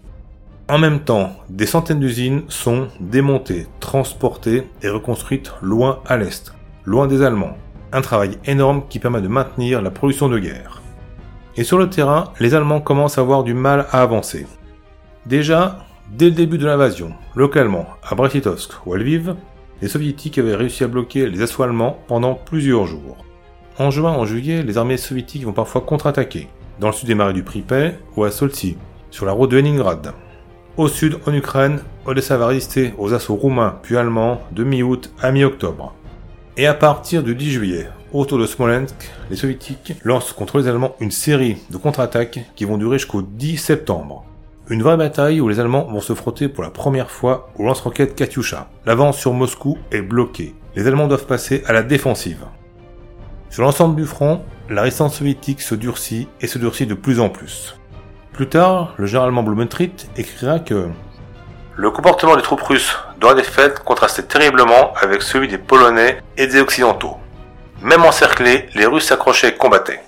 En 0.69 0.79
même 0.79 1.01
temps, 1.01 1.33
des 1.49 1.67
centaines 1.67 2.01
d'usines 2.01 2.43
sont 2.49 2.89
démontées, 2.99 3.67
transportées 3.79 4.65
et 4.83 4.89
reconstruites 4.89 5.53
loin 5.63 6.01
à 6.07 6.17
l'est, 6.17 6.53
loin 6.85 7.07
des 7.07 7.23
Allemands. 7.23 7.57
Un 7.93 8.01
travail 8.01 8.39
énorme 8.47 8.83
qui 8.89 8.99
permet 8.99 9.21
de 9.21 9.29
maintenir 9.29 9.81
la 9.83 9.91
production 9.91 10.29
de 10.29 10.39
guerre. 10.39 10.83
Et 11.57 11.63
sur 11.63 11.79
le 11.79 11.89
terrain, 11.89 12.33
les 12.41 12.55
Allemands 12.55 12.81
commencent 12.81 13.19
à 13.19 13.21
avoir 13.21 13.45
du 13.45 13.55
mal 13.55 13.87
à 13.93 14.03
avancer. 14.03 14.47
Déjà, 15.27 15.79
dès 16.11 16.27
le 16.27 16.33
début 16.33 16.59
de 16.59 16.67
l'invasion, 16.67 17.13
localement, 17.35 17.87
à 18.03 18.15
Brest-Litovsk 18.15 18.73
ou 18.87 18.95
à 18.95 18.99
Lviv, 18.99 19.37
les 19.83 19.89
soviétiques 19.89 20.39
avaient 20.39 20.57
réussi 20.57 20.85
à 20.85 20.89
bloquer 20.89 21.29
les 21.29 21.43
assauts 21.43 21.63
allemands 21.63 21.99
pendant 22.09 22.35
plusieurs 22.35 22.87
jours. 22.87 23.26
En 23.79 23.91
juin, 23.91 24.13
en 24.13 24.25
juillet, 24.25 24.63
les 24.63 24.79
armées 24.79 24.97
soviétiques 24.97 25.45
vont 25.45 25.53
parfois 25.53 25.83
contre-attaquer. 25.83 26.49
dans 26.81 26.89
le 26.89 26.93
sud 26.93 27.09
des 27.09 27.15
marais 27.15 27.33
du 27.33 27.43
Pripet 27.43 27.99
ou 28.17 28.25
à 28.25 28.31
Solti, 28.31 28.77
sur 29.11 29.27
la 29.27 29.33
route 29.33 29.51
de 29.51 29.57
Leningrad. 29.57 30.13
Au 30.77 30.89
sud, 30.89 31.19
en 31.27 31.33
Ukraine, 31.33 31.81
Odessa 32.05 32.37
va 32.37 32.47
résister 32.49 32.93
aux 32.99 33.15
assauts 33.15 33.35
roumains 33.35 33.79
puis 33.83 33.97
allemands 33.97 34.43
de 34.53 34.65
mi-août 34.65 35.11
à 35.21 35.31
mi-octobre. 35.33 35.95
Et 36.57 36.67
à 36.67 36.75
partir 36.75 37.23
du 37.23 37.35
10 37.35 37.51
juillet, 37.51 37.89
autour 38.13 38.39
de 38.39 38.47
Smolensk, 38.47 38.95
les 39.31 39.37
soviétiques 39.37 39.95
lancent 40.05 40.33
contre 40.33 40.59
les 40.59 40.69
Allemands 40.69 40.97
une 41.01 41.11
série 41.11 41.59
de 41.71 41.77
contre-attaques 41.77 42.41
qui 42.57 42.65
vont 42.65 42.79
durer 42.79 42.99
jusqu'au 42.99 43.23
10 43.23 43.59
septembre. 43.59 44.25
Une 44.69 44.83
vraie 44.83 44.97
bataille 44.97 45.41
où 45.41 45.49
les 45.49 45.61
Allemands 45.61 45.85
vont 45.85 46.01
se 46.01 46.15
frotter 46.15 46.49
pour 46.49 46.63
la 46.63 46.71
première 46.71 47.11
fois 47.11 47.51
au 47.59 47.65
lance-roquettes 47.65 48.15
Katyusha. 48.15 48.69
L'avance 48.85 49.19
sur 49.19 49.33
Moscou 49.33 49.79
est 49.93 50.03
bloquée. 50.03 50.55
Les 50.75 50.87
Allemands 50.87 51.09
doivent 51.09 51.27
passer 51.27 51.63
à 51.67 51.73
la 51.73 51.83
défensive. 51.83 52.45
Sur 53.51 53.63
l'ensemble 53.63 53.97
du 53.97 54.07
front, 54.07 54.43
la 54.69 54.83
résistance 54.83 55.17
soviétique 55.17 55.63
se 55.63 55.75
durcit 55.75 56.29
et 56.41 56.47
se 56.47 56.59
durcit 56.59 56.87
de 56.87 56.95
plus 56.95 57.21
en 57.21 57.29
plus. 57.29 57.77
Plus 58.33 58.49
tard, 58.49 58.95
le 58.99 59.07
général 59.07 59.33
Blumentritt 59.33 60.11
écrira 60.17 60.59
que 60.59 60.89
le 61.77 61.91
comportement 61.91 62.37
des 62.37 62.43
troupes 62.43 62.63
russes 62.63 62.97
dans 63.21 63.29
la 63.29 63.35
défaite 63.35 63.81
contrastait 63.81 64.23
terriblement 64.23 64.93
avec 65.01 65.23
celui 65.23 65.49
des 65.49 65.59
Polonais 65.59 66.19
et 66.37 66.47
des 66.47 66.61
Occidentaux. 66.61 67.17
Même 67.83 68.03
encerclés, 68.05 68.67
les 68.75 68.87
Russes 68.87 69.07
s'accrochaient 69.07 69.51
et 69.51 69.55
combattaient. 69.55 70.01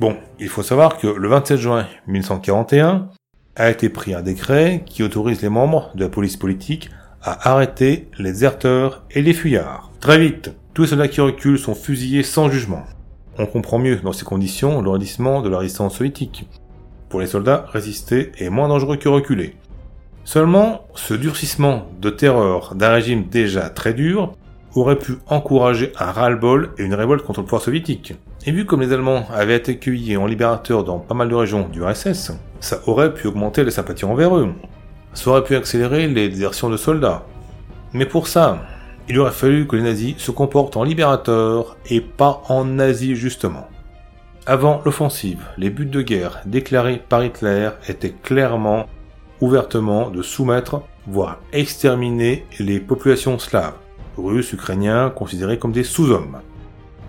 Bon, 0.00 0.16
il 0.38 0.48
faut 0.48 0.62
savoir 0.62 0.98
que 0.98 1.06
le 1.06 1.28
27 1.28 1.58
juin 1.58 1.86
1941 2.06 3.08
a 3.56 3.70
été 3.70 3.88
pris 3.88 4.14
un 4.14 4.22
décret 4.22 4.82
qui 4.86 5.02
autorise 5.02 5.42
les 5.42 5.48
membres 5.48 5.90
de 5.94 6.04
la 6.04 6.10
police 6.10 6.36
politique 6.36 6.90
à 7.22 7.50
arrêter 7.50 8.08
les 8.18 8.32
déserteurs 8.32 9.04
et 9.10 9.22
les 9.22 9.34
fuyards. 9.34 9.90
Très 10.00 10.18
vite, 10.18 10.52
tous 10.80 10.84
les 10.84 10.88
soldats 10.88 11.08
qui 11.08 11.20
reculent 11.20 11.58
sont 11.58 11.74
fusillés 11.74 12.22
sans 12.22 12.48
jugement. 12.48 12.84
On 13.36 13.44
comprend 13.44 13.78
mieux 13.78 13.96
dans 13.96 14.14
ces 14.14 14.24
conditions 14.24 14.80
le 14.80 15.42
de 15.42 15.48
la 15.50 15.58
résistance 15.58 15.98
soviétique. 15.98 16.48
Pour 17.10 17.20
les 17.20 17.26
soldats, 17.26 17.66
résister 17.70 18.32
est 18.38 18.48
moins 18.48 18.66
dangereux 18.66 18.96
que 18.96 19.10
reculer. 19.10 19.56
Seulement, 20.24 20.86
ce 20.94 21.12
durcissement 21.12 21.84
de 22.00 22.08
terreur 22.08 22.74
d'un 22.76 22.92
régime 22.92 23.26
déjà 23.26 23.68
très 23.68 23.92
dur 23.92 24.32
aurait 24.74 24.96
pu 24.96 25.16
encourager 25.26 25.92
un 25.98 26.12
ras-le-bol 26.12 26.70
et 26.78 26.84
une 26.84 26.94
révolte 26.94 27.26
contre 27.26 27.40
le 27.40 27.44
pouvoir 27.44 27.60
soviétique. 27.60 28.14
Et 28.46 28.50
vu 28.50 28.64
comme 28.64 28.80
les 28.80 28.94
Allemands 28.94 29.26
avaient 29.34 29.58
été 29.58 29.72
accueillis 29.72 30.16
en 30.16 30.24
libérateurs 30.24 30.82
dans 30.82 30.98
pas 30.98 31.14
mal 31.14 31.28
de 31.28 31.34
régions 31.34 31.68
du 31.68 31.82
RSS, 31.82 32.32
ça 32.60 32.80
aurait 32.86 33.12
pu 33.12 33.26
augmenter 33.26 33.64
les 33.64 33.70
sympathies 33.70 34.06
envers 34.06 34.34
eux. 34.34 34.54
Ça 35.12 35.28
aurait 35.28 35.44
pu 35.44 35.56
accélérer 35.56 36.08
les 36.08 36.30
désertions 36.30 36.70
de 36.70 36.78
soldats. 36.78 37.26
Mais 37.92 38.06
pour 38.06 38.28
ça, 38.28 38.62
il 39.08 39.18
aurait 39.18 39.30
fallu 39.30 39.66
que 39.66 39.76
les 39.76 39.82
nazis 39.82 40.16
se 40.18 40.30
comportent 40.30 40.76
en 40.76 40.84
libérateurs 40.84 41.76
et 41.88 42.00
pas 42.00 42.42
en 42.48 42.64
nazis 42.64 43.16
justement. 43.16 43.68
Avant 44.46 44.80
l'offensive, 44.84 45.44
les 45.58 45.70
buts 45.70 45.86
de 45.86 46.02
guerre 46.02 46.40
déclarés 46.46 47.02
par 47.08 47.24
Hitler 47.24 47.70
étaient 47.88 48.14
clairement, 48.22 48.86
ouvertement 49.40 50.10
de 50.10 50.22
soumettre, 50.22 50.82
voire 51.06 51.38
exterminer 51.52 52.46
les 52.58 52.80
populations 52.80 53.38
slaves, 53.38 53.74
russes, 54.16 54.52
ukrainiens, 54.52 55.10
considérés 55.10 55.58
comme 55.58 55.72
des 55.72 55.84
sous-hommes. 55.84 56.40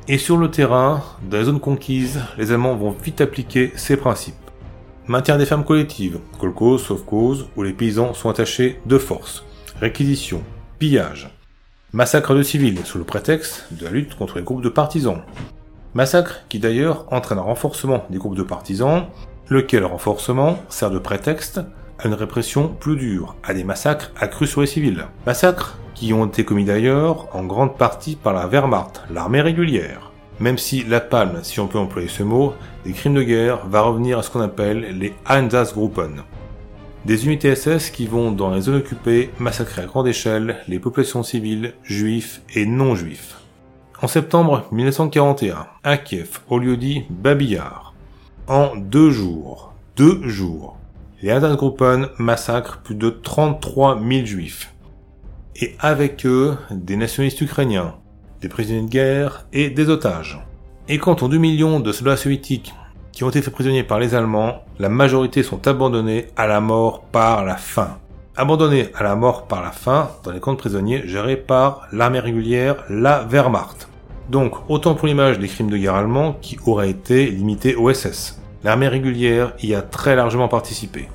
Et 0.07 0.17
sur 0.17 0.38
le 0.38 0.51
terrain, 0.51 1.03
dans 1.29 1.38
les 1.38 1.45
zones 1.45 1.60
conquises, 1.60 2.21
les 2.38 2.51
Allemands 2.51 2.75
vont 2.75 2.91
vite 2.91 3.21
appliquer 3.21 3.71
ces 3.75 3.98
principes. 3.98 4.36
Maintien 5.07 5.38
des 5.38 5.45
fermes 5.45 5.65
collectives, 5.65 6.19
kolkhoz, 6.39 6.81
sauf 6.81 7.03
cause, 7.03 7.48
où 7.55 7.63
les 7.63 7.74
paysans 7.74 8.13
sont 8.13 8.29
attachés 8.29 8.79
de 8.86 8.98
force. 8.98 9.43
Réquisition, 9.79 10.43
pillage. 10.79 11.29
Massacre 11.93 12.36
de 12.36 12.41
civils 12.41 12.86
sous 12.86 12.98
le 12.98 13.03
prétexte 13.03 13.65
de 13.71 13.83
la 13.83 13.91
lutte 13.91 14.15
contre 14.15 14.38
les 14.38 14.45
groupes 14.45 14.62
de 14.62 14.69
partisans. 14.69 15.24
Massacre 15.93 16.43
qui 16.48 16.57
d'ailleurs 16.57 17.05
entraîne 17.12 17.38
un 17.38 17.41
renforcement 17.41 18.05
des 18.10 18.17
groupes 18.17 18.38
de 18.38 18.43
partisans, 18.43 19.07
lequel 19.50 19.83
renforcement 19.83 20.55
sert 20.69 20.89
de 20.89 21.00
prétexte 21.00 21.60
à 22.00 22.07
une 22.07 22.13
répression 22.13 22.69
plus 22.69 22.95
dure, 22.95 23.36
à 23.43 23.53
des 23.53 23.65
massacres 23.65 24.13
accrus 24.17 24.50
sur 24.50 24.62
les 24.62 24.67
civils. 24.67 25.05
Massacres 25.25 25.77
qui 25.93 26.13
ont 26.13 26.27
été 26.27 26.45
commis 26.45 26.63
d'ailleurs 26.63 27.27
en 27.36 27.43
grande 27.43 27.77
partie 27.77 28.15
par 28.15 28.31
la 28.31 28.48
Wehrmacht, 28.48 29.01
l'armée 29.13 29.41
régulière. 29.41 30.13
Même 30.39 30.57
si 30.57 30.86
la 30.86 31.01
palme, 31.01 31.39
si 31.43 31.60
on 31.60 31.67
peut 31.67 31.77
employer 31.77 32.07
ce 32.07 32.24
mot, 32.24 32.53
des 32.86 32.93
crimes 32.93 33.15
de 33.15 33.24
guerre 33.24 33.67
va 33.67 33.81
revenir 33.81 34.17
à 34.17 34.24
ce 34.24 34.29
qu'on 34.29 34.39
appelle 34.39 34.98
les 34.98 35.13
Einsatzgruppen. 35.29 36.24
Des 37.05 37.25
unités 37.25 37.55
SS 37.55 37.89
qui 37.89 38.05
vont 38.05 38.31
dans 38.31 38.53
les 38.53 38.62
zones 38.62 38.75
occupées 38.75 39.31
massacrer 39.39 39.81
à 39.81 39.86
grande 39.86 40.08
échelle 40.08 40.58
les 40.67 40.77
populations 40.77 41.24
civiles, 41.24 41.74
juifs 41.84 42.43
et 42.53 42.67
non-juifs. 42.67 43.38
En 44.03 44.08
septembre 44.08 44.67
1941, 44.72 45.65
à 45.84 45.98
Kiev, 45.98 46.41
au 46.48 46.60
lieu-dit 46.60 47.05
Babillard, 47.10 47.96
en 48.48 48.75
deux 48.75 49.10
jours, 49.10 49.74
deux 49.96 50.27
jours, 50.27 50.77
les 51.24 51.29
Einsatzgruppen 51.29 52.10
massacrent 52.20 52.81
plus 52.84 52.96
de 52.96 53.10
33 53.10 54.00
000 54.00 54.25
juifs. 54.25 54.72
Et 55.55 55.75
avec 55.79 56.24
eux, 56.27 56.55
des 56.70 56.98
nationalistes 56.98 57.41
ukrainiens, 57.41 57.96
des 58.41 58.48
prisonniers 58.48 58.84
de 58.84 58.89
guerre 58.89 59.48
et 59.53 59.72
des 59.72 59.89
otages. 59.89 60.39
Et 60.88 61.00
quant 61.00 61.15
aux 61.20 61.27
2 61.27 61.38
millions 61.39 61.79
de 61.79 61.91
soldats 61.91 62.17
soviétiques 62.17 62.75
qui 63.12 63.24
ont 63.24 63.29
été 63.29 63.41
prisonniers 63.50 63.84
par 63.84 64.00
les 64.00 64.13
Allemands, 64.15 64.63
la 64.81 64.89
majorité 64.89 65.43
sont 65.43 65.67
abandonnés 65.67 66.25
à 66.35 66.47
la 66.47 66.59
mort 66.59 67.03
par 67.11 67.45
la 67.45 67.55
faim. 67.55 68.00
Abandonnés 68.35 68.88
à 68.95 69.03
la 69.03 69.15
mort 69.15 69.45
par 69.45 69.61
la 69.61 69.69
faim 69.69 70.09
dans 70.23 70.31
les 70.31 70.39
camps 70.39 70.53
de 70.53 70.57
prisonniers 70.57 71.03
gérés 71.07 71.38
par 71.38 71.88
l'armée 71.91 72.19
régulière, 72.19 72.77
la 72.89 73.23
Wehrmacht. 73.29 73.88
Donc 74.31 74.55
autant 74.69 74.95
pour 74.95 75.07
l'image 75.07 75.38
des 75.38 75.47
crimes 75.47 75.69
de 75.69 75.77
guerre 75.77 75.93
allemands 75.93 76.35
qui 76.41 76.57
auraient 76.65 76.89
été 76.89 77.27
limités 77.27 77.75
au 77.75 77.93
SS. 77.93 78.41
L'armée 78.63 78.88
régulière 78.88 79.53
y 79.61 79.75
a 79.75 79.83
très 79.83 80.15
largement 80.15 80.47
participé. 80.47 81.09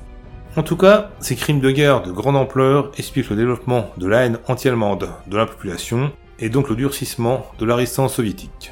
En 0.55 0.63
tout 0.63 0.77
cas, 0.77 1.09
ces 1.19 1.35
crimes 1.35 1.59
de 1.59 1.69
guerre 1.69 2.01
de 2.03 2.11
grande 2.13 2.37
ampleur 2.37 2.93
expliquent 2.97 3.31
le 3.31 3.35
développement 3.35 3.89
de 3.97 4.07
la 4.07 4.21
haine 4.21 4.39
anti-allemande 4.47 5.09
de 5.27 5.35
la 5.35 5.45
population 5.45 6.13
et 6.39 6.47
donc 6.47 6.69
le 6.69 6.77
durcissement 6.77 7.45
de 7.59 7.65
la 7.65 7.75
résistance 7.75 8.13
soviétique. 8.13 8.71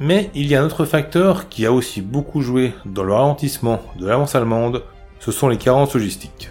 Mais 0.00 0.30
il 0.34 0.46
y 0.46 0.54
a 0.54 0.62
un 0.62 0.66
autre 0.66 0.84
facteur 0.84 1.48
qui 1.48 1.66
a 1.66 1.72
aussi 1.72 2.02
beaucoup 2.02 2.40
joué 2.40 2.72
dans 2.86 3.02
le 3.02 3.12
ralentissement 3.12 3.80
de 3.98 4.06
l'avance 4.06 4.36
allemande, 4.36 4.84
ce 5.18 5.32
sont 5.32 5.48
les 5.48 5.56
carences 5.56 5.94
logistiques. 5.94 6.50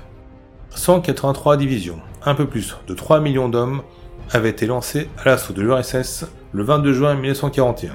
183 0.72 1.56
divisions, 1.56 2.00
un 2.25 2.36
peu 2.36 2.46
plus 2.46 2.75
de 2.88 2.94
3 2.94 3.22
millions 3.22 3.48
d'hommes, 3.48 3.84
avaient 4.32 4.50
été 4.50 4.66
lancés 4.66 5.10
à 5.18 5.25
l'assaut 5.25 5.54
de 5.54 5.62
l'URSS 5.62 6.25
le 6.51 6.63
22 6.63 6.94
juin 6.94 7.16
1941. 7.16 7.94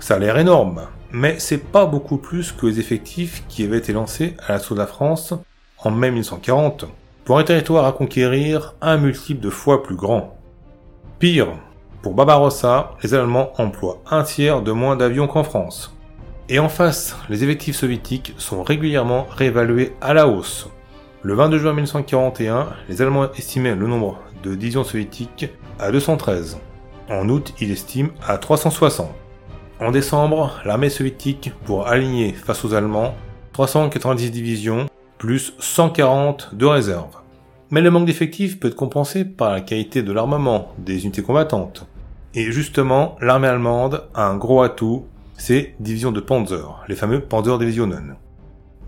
Ça 0.00 0.14
a 0.14 0.18
l'air 0.18 0.38
énorme, 0.38 0.82
mais 1.12 1.38
c'est 1.38 1.58
pas 1.58 1.86
beaucoup 1.86 2.16
plus 2.16 2.50
que 2.50 2.66
les 2.66 2.80
effectifs 2.80 3.44
qui 3.48 3.64
avaient 3.64 3.78
été 3.78 3.92
lancés 3.92 4.36
à 4.46 4.52
l'assaut 4.52 4.74
de 4.74 4.80
la 4.80 4.86
France 4.88 5.34
en 5.78 5.90
mai 5.92 6.10
1940 6.10 6.86
pour 7.24 7.38
un 7.38 7.44
territoire 7.44 7.86
à 7.86 7.92
conquérir 7.92 8.74
un 8.80 8.96
multiple 8.96 9.40
de 9.40 9.50
fois 9.50 9.82
plus 9.82 9.94
grand. 9.94 10.36
Pire, 11.20 11.48
pour 12.02 12.14
Barbarossa, 12.14 12.92
les 13.02 13.12
Allemands 13.12 13.52
emploient 13.58 13.98
un 14.10 14.22
tiers 14.22 14.62
de 14.62 14.72
moins 14.72 14.96
d'avions 14.96 15.26
qu'en 15.26 15.44
France. 15.44 15.94
Et 16.48 16.58
en 16.58 16.68
face, 16.68 17.16
les 17.28 17.44
effectifs 17.44 17.76
soviétiques 17.76 18.34
sont 18.38 18.62
régulièrement 18.62 19.26
réévalués 19.30 19.92
à 20.00 20.14
la 20.14 20.26
hausse. 20.26 20.68
Le 21.22 21.34
22 21.34 21.58
juin 21.58 21.72
1941, 21.74 22.68
les 22.88 23.02
Allemands 23.02 23.30
estimaient 23.32 23.74
le 23.74 23.86
nombre 23.86 24.18
de 24.42 24.54
divisions 24.54 24.82
soviétiques 24.82 25.50
à 25.78 25.92
213. 25.92 26.58
En 27.10 27.28
août, 27.28 27.52
ils 27.60 27.70
estiment 27.70 28.10
à 28.26 28.38
360. 28.38 29.10
En 29.80 29.90
décembre, 29.90 30.58
l'armée 30.64 30.88
soviétique, 30.88 31.52
pour 31.66 31.86
aligner 31.86 32.32
face 32.32 32.64
aux 32.64 32.72
Allemands, 32.72 33.14
390 33.52 34.30
divisions, 34.30 34.86
plus 35.18 35.52
140 35.58 36.54
de 36.54 36.64
réserve. 36.64 37.20
Mais 37.70 37.80
le 37.80 37.90
manque 37.90 38.06
d'effectifs 38.06 38.58
peut 38.58 38.68
être 38.68 38.74
compensé 38.74 39.24
par 39.24 39.52
la 39.52 39.60
qualité 39.60 40.02
de 40.02 40.12
l'armement 40.12 40.72
des 40.78 41.04
unités 41.04 41.22
combattantes. 41.22 41.86
Et 42.34 42.50
justement, 42.50 43.16
l'armée 43.20 43.46
allemande 43.46 44.04
a 44.12 44.26
un 44.26 44.36
gros 44.36 44.62
atout, 44.62 45.04
c'est 45.36 45.74
divisions 45.78 46.10
de 46.10 46.20
Panzer, 46.20 46.84
les 46.88 46.96
fameux 46.96 47.20
Panzer 47.20 47.58
Divisionen. 47.58 48.16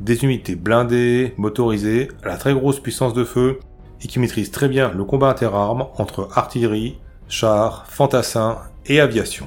Des 0.01 0.25
unités 0.25 0.57
blindées, 0.57 1.33
motorisées, 1.37 2.09
à 2.25 2.29
la 2.29 2.37
très 2.37 2.55
grosse 2.55 2.81
puissance 2.81 3.15
de 3.15 3.23
feu, 3.23 3.61
et 4.03 4.09
qui 4.09 4.19
maîtrisent 4.19 4.51
très 4.51 4.69
bien 4.69 4.91
le 4.93 5.05
combat 5.05 5.31
interarmes 5.31 5.87
entre 5.97 6.29
artillerie, 6.35 6.99
chars, 7.29 7.87
fantassins 7.87 8.59
et 8.87 8.99
aviation. 8.99 9.47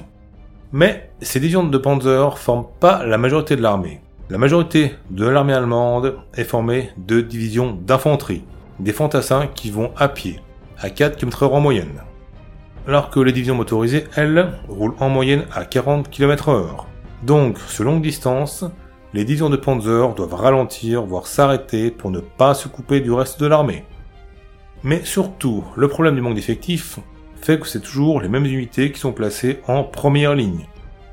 Mais 0.72 1.10
ces 1.20 1.40
divisions 1.40 1.64
de 1.64 1.78
Panzer 1.78 2.38
forment 2.38 2.66
pas 2.80 3.04
la 3.04 3.18
majorité 3.18 3.54
de 3.54 3.62
l'armée. 3.62 4.00
La 4.30 4.38
majorité 4.38 4.94
de 5.10 5.26
l'armée 5.26 5.52
allemande 5.52 6.16
est 6.34 6.44
formée 6.44 6.90
de 6.96 7.20
divisions 7.20 7.78
d'infanterie, 7.86 8.42
des 8.80 8.92
fantassins 8.92 9.46
qui 9.46 9.70
vont 9.70 9.92
à 9.96 10.08
pied, 10.08 10.40
à 10.78 10.90
4 10.90 11.16
km/h 11.16 11.48
en 11.50 11.60
moyenne. 11.60 12.02
Alors 12.86 13.10
que 13.10 13.20
les 13.20 13.32
divisions 13.32 13.54
motorisées, 13.54 14.04
elles, 14.16 14.52
roulent 14.68 14.94
en 15.00 15.08
moyenne 15.08 15.46
à 15.52 15.64
40 15.64 16.08
km/h. 16.10 16.84
Donc, 17.22 17.58
sur 17.58 17.84
longue 17.84 18.02
distance, 18.02 18.64
les 19.12 19.24
divisions 19.24 19.50
de 19.50 19.56
Panzer 19.56 20.14
doivent 20.14 20.34
ralentir, 20.34 21.02
voire 21.02 21.26
s'arrêter 21.26 21.90
pour 21.90 22.10
ne 22.10 22.20
pas 22.20 22.54
se 22.54 22.68
couper 22.68 23.00
du 23.00 23.10
reste 23.10 23.40
de 23.40 23.46
l'armée. 23.46 23.84
Mais 24.82 25.04
surtout, 25.04 25.64
le 25.74 25.88
problème 25.88 26.14
du 26.14 26.20
manque 26.20 26.34
d'effectifs 26.34 26.98
fait 27.40 27.58
que 27.58 27.66
c'est 27.66 27.80
toujours 27.80 28.20
les 28.20 28.28
mêmes 28.28 28.44
unités 28.44 28.92
qui 28.92 29.00
sont 29.00 29.12
placées 29.12 29.60
en 29.66 29.84
première 29.84 30.34
ligne. 30.34 30.66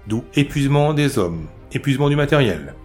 D'où 0.07 0.23
épuisement 0.35 0.93
des 0.93 1.17
hommes, 1.17 1.47
épuisement 1.71 2.09
du 2.09 2.15
matériel. 2.15 2.75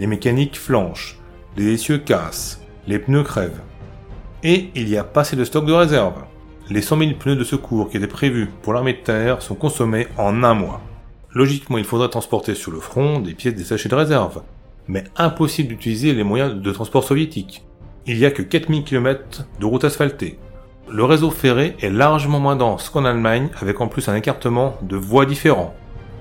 les 0.00 0.06
mécaniques 0.06 0.58
flanchent, 0.58 1.18
les 1.56 1.72
essieux 1.72 1.98
cassent, 1.98 2.60
les 2.86 3.00
pneus 3.00 3.24
crèvent. 3.24 3.60
Et 4.44 4.70
il 4.74 4.86
n'y 4.86 4.96
a 4.96 5.04
pas 5.04 5.22
assez 5.22 5.36
de 5.36 5.44
stock 5.44 5.66
de 5.66 5.72
réserve. 5.72 6.22
Les 6.70 6.82
100 6.82 6.98
000 6.98 7.10
pneus 7.18 7.36
de 7.36 7.44
secours 7.44 7.90
qui 7.90 7.96
étaient 7.96 8.06
prévus 8.06 8.48
pour 8.62 8.72
l'armée 8.72 8.92
de 8.92 8.98
terre 8.98 9.42
sont 9.42 9.54
consommés 9.54 10.06
en 10.16 10.44
un 10.44 10.54
mois. 10.54 10.80
Logiquement, 11.32 11.78
il 11.78 11.84
faudrait 11.84 12.08
transporter 12.08 12.54
sur 12.54 12.70
le 12.70 12.78
front 12.78 13.20
des 13.20 13.34
pièces 13.34 13.60
sachets 13.64 13.88
de 13.88 13.94
réserve, 13.94 14.42
mais 14.86 15.04
impossible 15.16 15.70
d'utiliser 15.70 16.12
les 16.12 16.24
moyens 16.24 16.54
de 16.54 16.72
transport 16.72 17.04
soviétiques. 17.04 17.64
Il 18.06 18.18
n'y 18.18 18.26
a 18.26 18.30
que 18.30 18.42
4000 18.42 18.84
km 18.84 19.44
de 19.60 19.66
routes 19.66 19.84
asphaltées. 19.84 20.38
Le 20.90 21.04
réseau 21.04 21.30
ferré 21.30 21.76
est 21.80 21.90
largement 21.90 22.40
moins 22.40 22.56
dense 22.56 22.88
qu'en 22.90 23.04
Allemagne, 23.04 23.50
avec 23.60 23.80
en 23.80 23.88
plus 23.88 24.08
un 24.08 24.14
écartement 24.14 24.76
de 24.82 24.96
voies 24.96 25.26
différents. 25.26 25.74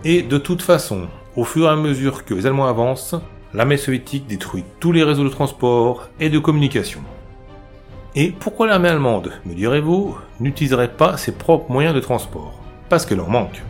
Et 0.04 0.24
de 0.24 0.38
toute 0.38 0.62
façon, 0.62 1.08
au 1.36 1.44
fur 1.44 1.66
et 1.66 1.70
à 1.70 1.76
mesure 1.76 2.26
que 2.26 2.34
les 2.34 2.46
Allemands 2.46 2.68
avancent, 2.68 3.16
l'armée 3.54 3.78
soviétique 3.78 4.28
détruit 4.28 4.64
tous 4.80 4.92
les 4.92 5.04
réseaux 5.04 5.24
de 5.24 5.30
transport 5.30 6.10
et 6.20 6.30
de 6.30 6.40
communication. 6.40 7.02
Et 8.20 8.32
pourquoi 8.32 8.66
l'armée 8.66 8.90
allemande, 8.90 9.32
me 9.46 9.54
direz-vous, 9.54 10.18
n'utiliserait 10.40 10.94
pas 10.94 11.18
ses 11.18 11.34
propres 11.34 11.72
moyens 11.72 11.94
de 11.94 12.00
transport? 12.00 12.60
Parce 12.90 13.06
qu'elle 13.06 13.22
en 13.22 13.30
manque. 13.30 13.62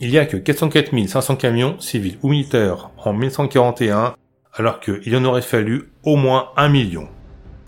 Il 0.00 0.10
n'y 0.10 0.18
a 0.18 0.26
que 0.26 0.36
404 0.36 0.92
500 1.08 1.36
camions, 1.36 1.76
civils 1.80 2.18
ou 2.22 2.28
militaires, 2.28 2.90
en 2.98 3.14
1941 3.14 4.14
alors 4.52 4.80
qu'il 4.80 5.16
en 5.16 5.24
aurait 5.24 5.40
fallu 5.40 5.92
au 6.02 6.16
moins 6.16 6.48
un 6.58 6.68
million. 6.68 7.08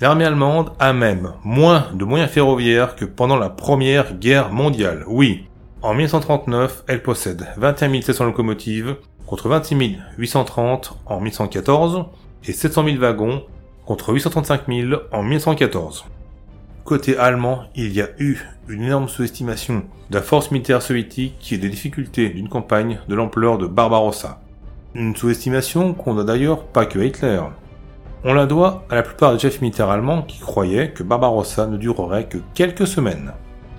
L'armée 0.03 0.27
allemande 0.27 0.73
a 0.79 0.93
même 0.93 1.33
moins 1.45 1.87
de 1.95 2.05
moyens 2.05 2.31
ferroviaires 2.31 2.95
que 2.95 3.07
pendant 3.07 3.39
la 3.39 3.49
première 3.49 4.13
guerre 4.13 4.53
mondiale. 4.53 5.05
Oui, 5.07 5.47
en 5.81 5.95
1939, 5.95 6.85
elle 6.89 7.03
possède 7.03 7.47
21 7.57 8.03
700 8.03 8.27
locomotives 8.27 8.97
contre 9.27 9.49
26 9.49 9.97
830 10.19 10.95
en 11.07 11.21
1914 11.21 12.05
et 12.45 12.53
700 12.53 12.85
000 12.85 12.97
wagons 12.99 13.45
contre 13.87 14.13
835 14.13 14.67
000 14.69 15.01
en 15.11 15.23
1914. 15.23 16.05
Côté 16.89 17.19
allemand, 17.19 17.65
il 17.75 17.93
y 17.93 18.01
a 18.01 18.09
eu 18.19 18.39
une 18.67 18.83
énorme 18.83 19.11
sous-estimation 19.11 19.83
de 20.09 20.15
la 20.17 20.23
force 20.23 20.51
militaire 20.51 20.81
soviétique 20.81 21.53
et 21.53 21.59
des 21.59 21.69
difficultés 21.69 22.31
d'une 22.31 22.49
campagne 22.49 22.99
de 23.09 23.15
l'ampleur 23.15 23.59
de 23.59 23.67
Barbarossa. 23.67 24.41
Une 24.95 25.15
sous-estimation 25.15 25.93
qu'on 25.93 26.15
n'a 26.15 26.25
d'ailleurs 26.25 26.65
pas 26.65 26.87
que 26.87 26.99
Hitler. 26.99 27.43
On 28.25 28.33
la 28.33 28.47
doit 28.47 28.87
à 28.89 28.95
la 28.95 29.03
plupart 29.03 29.35
des 29.35 29.39
chefs 29.39 29.61
militaires 29.61 29.91
allemands 29.91 30.23
qui 30.23 30.39
croyaient 30.39 30.91
que 30.93 31.03
Barbarossa 31.03 31.67
ne 31.67 31.77
durerait 31.77 32.27
que 32.27 32.39
quelques 32.55 32.87
semaines. 32.87 33.33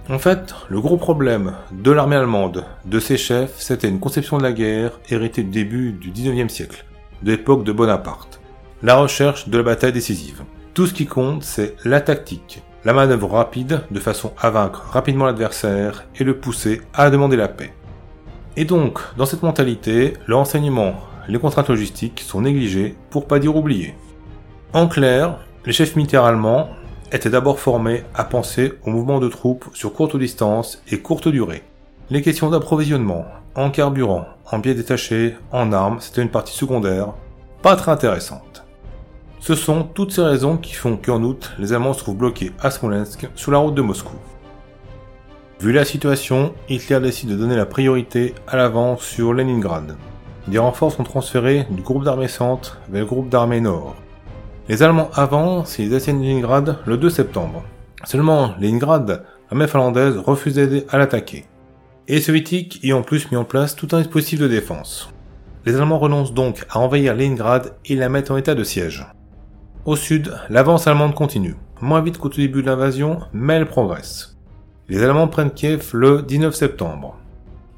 En 0.07 0.19
fait, 0.19 0.53
le 0.69 0.79
gros 0.79 0.97
problème 0.97 1.55
de 1.71 1.89
l'armée 1.89 2.15
allemande, 2.15 2.63
de 2.85 2.99
ses 2.99 3.17
chefs, 3.17 3.55
c'était 3.57 3.89
une 3.89 3.99
conception 3.99 4.37
de 4.37 4.43
la 4.43 4.53
guerre 4.53 4.99
héritée 5.09 5.41
du 5.41 5.49
début 5.49 5.93
du 5.93 6.11
19e 6.11 6.49
siècle, 6.49 6.85
de 7.23 7.31
l'époque 7.31 7.63
de 7.63 7.71
Bonaparte. 7.71 8.39
La 8.83 8.97
recherche 8.97 9.49
de 9.49 9.57
la 9.57 9.63
bataille 9.63 9.93
décisive. 9.93 10.43
Tout 10.75 10.85
ce 10.85 10.93
qui 10.93 11.07
compte, 11.07 11.43
c'est 11.43 11.75
la 11.83 12.01
tactique, 12.01 12.61
la 12.85 12.93
manœuvre 12.93 13.31
rapide 13.31 13.81
de 13.91 13.99
façon 13.99 14.31
à 14.39 14.49
vaincre 14.49 14.85
rapidement 14.91 15.25
l'adversaire 15.25 16.05
et 16.17 16.23
le 16.23 16.37
pousser 16.37 16.81
à 16.93 17.09
demander 17.09 17.35
la 17.35 17.47
paix. 17.47 17.73
Et 18.55 18.65
donc, 18.65 18.99
dans 19.17 19.25
cette 19.25 19.43
mentalité, 19.43 20.13
le 20.25 20.35
renseignement, 20.35 20.95
les 21.27 21.39
contraintes 21.39 21.69
logistiques 21.69 22.21
sont 22.21 22.41
négligées, 22.41 22.95
pour 23.09 23.27
pas 23.27 23.39
dire 23.39 23.55
oubliées. 23.55 23.95
En 24.73 24.87
clair, 24.87 25.37
les 25.65 25.73
chefs 25.73 25.95
militaires 25.95 26.25
allemands 26.25 26.69
étaient 27.11 27.29
d'abord 27.29 27.59
formés 27.59 28.03
à 28.15 28.23
penser 28.23 28.73
au 28.85 28.91
mouvement 28.91 29.19
de 29.19 29.27
troupes 29.27 29.65
sur 29.73 29.93
courte 29.93 30.17
distance 30.17 30.81
et 30.89 30.99
courte 30.99 31.27
durée. 31.27 31.63
Les 32.09 32.21
questions 32.21 32.49
d'approvisionnement, 32.49 33.25
en 33.55 33.69
carburant, 33.69 34.25
en 34.51 34.59
biais 34.59 34.73
détachés, 34.73 35.35
en 35.51 35.71
armes, 35.71 35.99
c'était 35.99 36.21
une 36.21 36.29
partie 36.29 36.55
secondaire, 36.55 37.13
pas 37.61 37.75
très 37.75 37.91
intéressante. 37.91 38.48
Ce 39.39 39.55
sont 39.55 39.83
toutes 39.83 40.11
ces 40.11 40.21
raisons 40.21 40.57
qui 40.57 40.73
font 40.73 40.97
qu'en 40.97 41.23
août, 41.23 41.51
les 41.59 41.71
Allemands 41.71 41.93
se 41.93 41.99
trouvent 41.99 42.17
bloqués 42.17 42.51
à 42.59 42.71
Smolensk, 42.71 43.27
sur 43.35 43.51
la 43.51 43.57
route 43.57 43.73
de 43.73 43.81
Moscou. 43.81 44.15
Vu 45.61 45.71
la 45.71 45.85
situation, 45.85 46.53
Hitler 46.67 46.99
décide 46.99 47.29
de 47.29 47.35
donner 47.35 47.55
la 47.55 47.65
priorité 47.65 48.35
à 48.47 48.57
l'avance 48.57 49.01
sur 49.01 49.33
Leningrad. 49.33 49.95
Des 50.47 50.57
renforts 50.57 50.91
sont 50.91 51.03
transférés 51.03 51.65
du 51.69 51.81
groupe 51.81 52.03
d'armée 52.03 52.27
centre 52.27 52.79
vers 52.89 53.01
le 53.01 53.07
groupe 53.07 53.29
d'armée 53.29 53.61
nord. 53.61 53.95
Les 54.67 54.83
Allemands 54.83 55.09
avancent 55.13 55.79
et 55.79 55.83
ils 55.83 55.95
atteignent 55.95 56.21
Leningrad 56.21 56.77
le 56.85 56.97
2 56.97 57.09
septembre. 57.09 57.63
Seulement, 58.03 58.53
Leningrad, 58.59 59.23
l'armée 59.49 59.67
finlandaise 59.67 60.17
refuse 60.17 60.55
d'aider 60.55 60.85
à 60.89 60.97
l'attaquer. 60.97 61.45
Et 62.07 62.15
les 62.15 62.21
soviétiques 62.21 62.79
y 62.83 62.93
ont 62.93 63.03
plus 63.03 63.31
mis 63.31 63.37
en 63.37 63.45
place 63.45 63.75
tout 63.75 63.87
un 63.93 63.99
dispositif 63.99 64.39
de 64.39 64.47
défense. 64.47 65.09
Les 65.65 65.75
Allemands 65.75 65.99
renoncent 65.99 66.33
donc 66.33 66.65
à 66.69 66.79
envahir 66.79 67.15
Leningrad 67.15 67.73
et 67.85 67.95
la 67.95 68.09
mettent 68.09 68.31
en 68.31 68.37
état 68.37 68.55
de 68.55 68.63
siège. 68.63 69.05
Au 69.85 69.95
sud, 69.95 70.33
l'avance 70.49 70.87
allemande 70.87 71.15
continue, 71.15 71.55
moins 71.79 72.01
vite 72.01 72.17
qu'au 72.17 72.27
début 72.27 72.61
de 72.61 72.67
l'invasion, 72.67 73.21
mais 73.31 73.53
elle 73.53 73.65
progresse. 73.65 74.37
Les 74.89 75.01
Allemands 75.01 75.29
prennent 75.29 75.51
Kiev 75.51 75.91
le 75.93 76.21
19 76.21 76.53
septembre. 76.53 77.15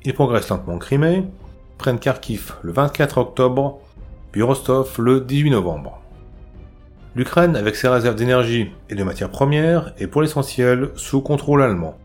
Ils 0.03 0.15
progressent 0.15 0.49
lentement 0.49 0.73
en 0.73 0.77
Crimée, 0.79 1.23
prennent 1.77 1.99
Kharkiv 1.99 2.53
le 2.63 2.71
24 2.71 3.19
octobre, 3.19 3.79
puis 4.31 4.41
Rostov 4.41 4.95
le 4.97 5.21
18 5.21 5.51
novembre. 5.51 5.99
L'Ukraine, 7.15 7.55
avec 7.55 7.75
ses 7.75 7.87
réserves 7.87 8.15
d'énergie 8.15 8.71
et 8.89 8.95
de 8.95 9.03
matières 9.03 9.29
premières, 9.29 9.93
est 9.99 10.07
pour 10.07 10.23
l'essentiel 10.23 10.89
sous 10.95 11.21
contrôle 11.21 11.61
allemand. 11.61 11.97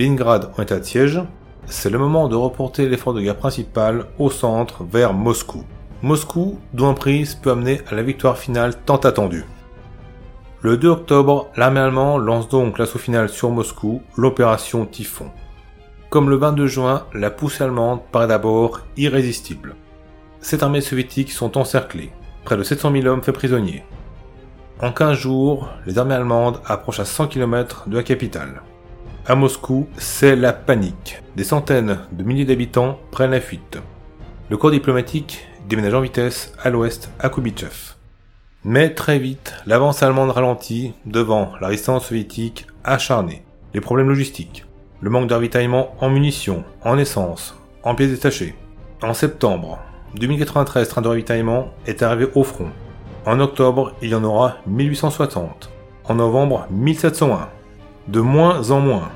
Leningrad 0.00 0.50
en 0.58 0.62
état 0.62 0.80
de 0.80 0.84
siège, 0.84 1.20
c'est 1.66 1.90
le 1.90 1.98
moment 1.98 2.28
de 2.28 2.34
reporter 2.34 2.88
l'effort 2.88 3.14
de 3.14 3.20
guerre 3.20 3.36
principal 3.36 4.06
au 4.18 4.30
centre 4.30 4.82
vers 4.82 5.12
Moscou. 5.12 5.64
Moscou, 6.00 6.60
dont 6.74 6.94
prise 6.94 7.34
peut 7.34 7.50
amener 7.50 7.80
à 7.90 7.96
la 7.96 8.04
victoire 8.04 8.38
finale 8.38 8.74
tant 8.86 8.98
attendue. 8.98 9.44
Le 10.62 10.76
2 10.76 10.88
octobre, 10.88 11.50
l'armée 11.56 11.80
allemande 11.80 12.24
lance 12.24 12.48
donc 12.48 12.78
l'assaut 12.78 13.00
final 13.00 13.28
sur 13.28 13.50
Moscou, 13.50 14.02
l'opération 14.16 14.86
Typhon. 14.86 15.30
Comme 16.08 16.30
le 16.30 16.36
22 16.36 16.68
juin, 16.68 17.04
la 17.14 17.30
poussée 17.30 17.64
allemande 17.64 18.00
paraît 18.12 18.28
d'abord 18.28 18.82
irrésistible. 18.96 19.74
Cette 20.40 20.62
armées 20.62 20.80
soviétiques 20.80 21.32
sont 21.32 21.58
encerclées, 21.58 22.12
près 22.44 22.56
de 22.56 22.62
700 22.62 22.92
000 22.92 23.06
hommes 23.06 23.22
faits 23.22 23.34
prisonniers. 23.34 23.84
En 24.80 24.92
15 24.92 25.18
jours, 25.18 25.68
les 25.84 25.98
armées 25.98 26.14
allemandes 26.14 26.60
approchent 26.64 27.00
à 27.00 27.04
100 27.04 27.26
km 27.26 27.88
de 27.88 27.96
la 27.96 28.04
capitale. 28.04 28.62
À 29.26 29.34
Moscou, 29.34 29.88
c'est 29.96 30.36
la 30.36 30.52
panique. 30.52 31.20
Des 31.34 31.42
centaines 31.42 31.98
de 32.12 32.22
milliers 32.22 32.44
d'habitants 32.44 33.00
prennent 33.10 33.32
la 33.32 33.40
fuite. 33.40 33.78
Le 34.48 34.56
corps 34.56 34.70
diplomatique 34.70 35.46
déménage 35.68 35.94
en 35.94 36.00
vitesse 36.00 36.52
à 36.62 36.70
l'ouest 36.70 37.10
à 37.20 37.28
Kubichev. 37.28 37.94
Mais 38.64 38.94
très 38.94 39.18
vite, 39.18 39.54
l'avance 39.66 40.02
allemande 40.02 40.30
ralentit 40.30 40.94
devant 41.04 41.52
la 41.60 41.68
résistance 41.68 42.06
soviétique 42.06 42.66
acharnée, 42.84 43.44
les 43.74 43.80
problèmes 43.80 44.08
logistiques, 44.08 44.64
le 45.00 45.10
manque 45.10 45.28
d'avitaillement 45.28 45.94
en 46.00 46.08
munitions, 46.08 46.64
en 46.82 46.98
essence, 46.98 47.54
en 47.82 47.94
pièces 47.94 48.10
détachées. 48.10 48.56
En 49.02 49.14
septembre, 49.14 49.78
2093 50.16 50.88
trains 50.88 51.02
de 51.02 51.08
ravitaillement 51.08 51.68
est 51.86 52.02
arrivé 52.02 52.28
au 52.34 52.42
front. 52.44 52.70
En 53.26 53.38
octobre, 53.38 53.94
il 54.00 54.08
y 54.08 54.14
en 54.14 54.24
aura 54.24 54.56
1860. 54.66 55.70
En 56.04 56.14
novembre, 56.14 56.66
1701. 56.70 57.48
De 58.08 58.20
moins 58.20 58.70
en 58.70 58.80
moins. 58.80 59.10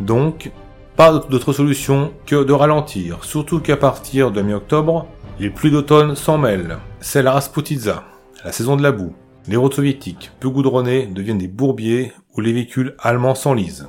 Donc, 0.00 0.50
pas 0.96 1.12
d'autre 1.12 1.52
solution 1.52 2.12
que 2.24 2.42
de 2.42 2.52
ralentir, 2.52 3.22
surtout 3.22 3.60
qu'à 3.60 3.76
partir 3.76 4.32
de 4.32 4.42
mi-octobre, 4.42 5.06
les 5.38 5.50
pluies 5.50 5.70
d'automne 5.70 6.16
s'en 6.16 6.38
mêlent. 6.38 6.78
C'est 7.00 7.22
la 7.22 7.32
Rasputitsa, 7.32 8.04
la 8.44 8.52
saison 8.52 8.76
de 8.76 8.82
la 8.82 8.92
boue. 8.92 9.12
Les 9.48 9.56
routes 9.56 9.74
soviétiques, 9.74 10.32
peu 10.40 10.48
goudronnées, 10.48 11.06
deviennent 11.06 11.38
des 11.38 11.46
bourbiers 11.46 12.12
où 12.34 12.40
les 12.40 12.52
véhicules 12.52 12.94
allemands 12.98 13.34
s'enlisent. 13.34 13.86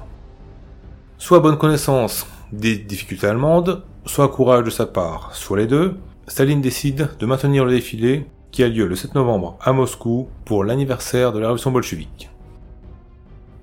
Soit 1.18 1.40
bonne 1.40 1.58
connaissance 1.58 2.28
des 2.52 2.78
difficultés 2.78 3.28
allemandes, 3.28 3.84
soit 4.06 4.28
courage 4.28 4.66
de 4.66 4.70
sa 4.70 4.86
part, 4.86 5.32
soit 5.34 5.58
les 5.58 5.68
deux, 5.68 5.96
Staline 6.28 6.62
décide 6.62 7.10
de 7.18 7.26
maintenir 7.26 7.64
le 7.64 7.72
défilé 7.72 8.26
qui 8.52 8.64
a 8.64 8.68
lieu 8.68 8.86
le 8.86 8.96
7 8.96 9.16
novembre 9.16 9.58
à 9.62 9.72
Moscou 9.72 10.28
pour 10.46 10.64
l'anniversaire 10.64 11.32
de 11.32 11.40
la 11.40 11.48
révolution 11.48 11.72
bolchevique. 11.72 12.30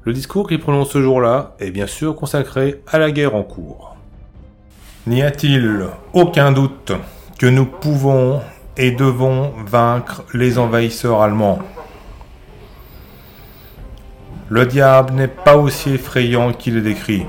Le 0.05 0.13
discours 0.13 0.49
qu'il 0.49 0.61
prononce 0.61 0.91
ce 0.91 1.03
jour-là 1.03 1.55
est 1.61 1.71
bien 1.71 1.87
sûr 1.87 2.17
consacré 2.17 2.83
à 2.87 2.99
la 2.99 3.11
guerre 3.11 3.35
en 3.35 3.43
cours. 3.43 3.97
N'y 5.07 5.23
a-t-il 5.23 5.87
aucun 6.15 6.53
doute 6.53 6.93
que 7.45 7.51
nous 7.51 7.67
pouvons 7.67 8.41
et 8.79 8.91
devons 8.91 9.53
vaincre 9.67 10.25
les 10.33 10.57
envahisseurs 10.57 11.21
allemands. 11.21 11.59
Le 14.49 14.65
diable 14.65 15.13
n'est 15.13 15.29
pas 15.29 15.59
aussi 15.59 15.93
effrayant 15.93 16.55
qu'il 16.55 16.79
est 16.79 16.81
décrit. 16.81 17.27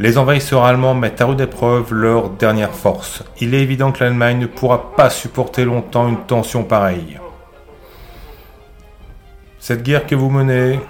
Les 0.00 0.18
envahisseurs 0.18 0.64
allemands 0.64 0.96
mettent 0.96 1.20
à 1.20 1.26
rude 1.26 1.40
épreuve 1.40 1.94
leur 1.94 2.30
dernière 2.30 2.74
force. 2.74 3.22
Il 3.40 3.54
est 3.54 3.62
évident 3.62 3.92
que 3.92 4.02
l'Allemagne 4.02 4.40
ne 4.40 4.46
pourra 4.46 4.90
pas 4.96 5.08
supporter 5.08 5.64
longtemps 5.64 6.08
une 6.08 6.24
tension 6.24 6.64
pareille. 6.64 7.20
Cette 9.60 9.84
guerre 9.84 10.04
que 10.04 10.16
vous 10.16 10.30
menez 10.30 10.80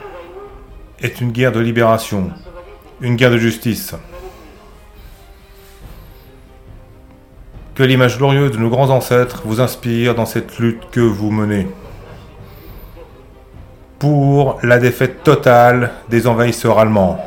est 1.02 1.20
une 1.20 1.33
guerre 1.33 1.52
de 1.52 1.61
libération, 1.61 2.30
une 3.02 3.16
guerre 3.16 3.33
de 3.33 3.37
justice. 3.37 3.94
Que 7.81 7.87
l'image 7.87 8.19
glorieuse 8.19 8.51
de 8.51 8.59
nos 8.59 8.69
grands 8.69 8.90
ancêtres 8.90 9.40
vous 9.47 9.62
inspire 9.62 10.14
dans 10.14 10.27
cette 10.27 10.59
lutte 10.59 10.90
que 10.90 11.01
vous 11.01 11.31
menez. 11.31 11.66
Pour 13.99 14.59
la 14.62 14.79
défaite 14.79 15.23
totale 15.23 15.93
des 16.11 16.27
envahisseurs 16.27 16.79
allemands. 16.79 17.25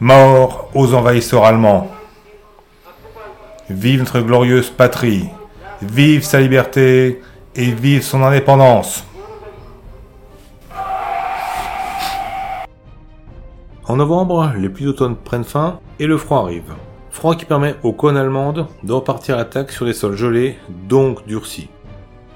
Mort 0.00 0.70
aux 0.74 0.92
envahisseurs 0.92 1.44
allemands. 1.44 1.88
Vive 3.70 4.00
notre 4.00 4.22
glorieuse 4.22 4.70
patrie. 4.70 5.28
Vive 5.80 6.24
sa 6.24 6.40
liberté 6.40 7.22
et 7.54 7.70
vive 7.70 8.02
son 8.02 8.24
indépendance. 8.24 9.04
En 13.86 13.94
novembre, 13.94 14.52
les 14.58 14.68
pluies 14.68 14.86
d'automne 14.86 15.14
prennent 15.14 15.44
fin 15.44 15.78
et 16.00 16.08
le 16.08 16.18
froid 16.18 16.40
arrive. 16.40 16.74
Froid 17.14 17.36
qui 17.36 17.44
permet 17.44 17.76
aux 17.84 17.92
colonnes 17.92 18.16
allemandes 18.16 18.66
de 18.82 18.92
repartir 18.92 19.36
à 19.36 19.38
l'attaque 19.38 19.70
sur 19.70 19.84
les 19.84 19.92
sols 19.92 20.16
gelés, 20.16 20.58
donc 20.88 21.24
durcis. 21.28 21.68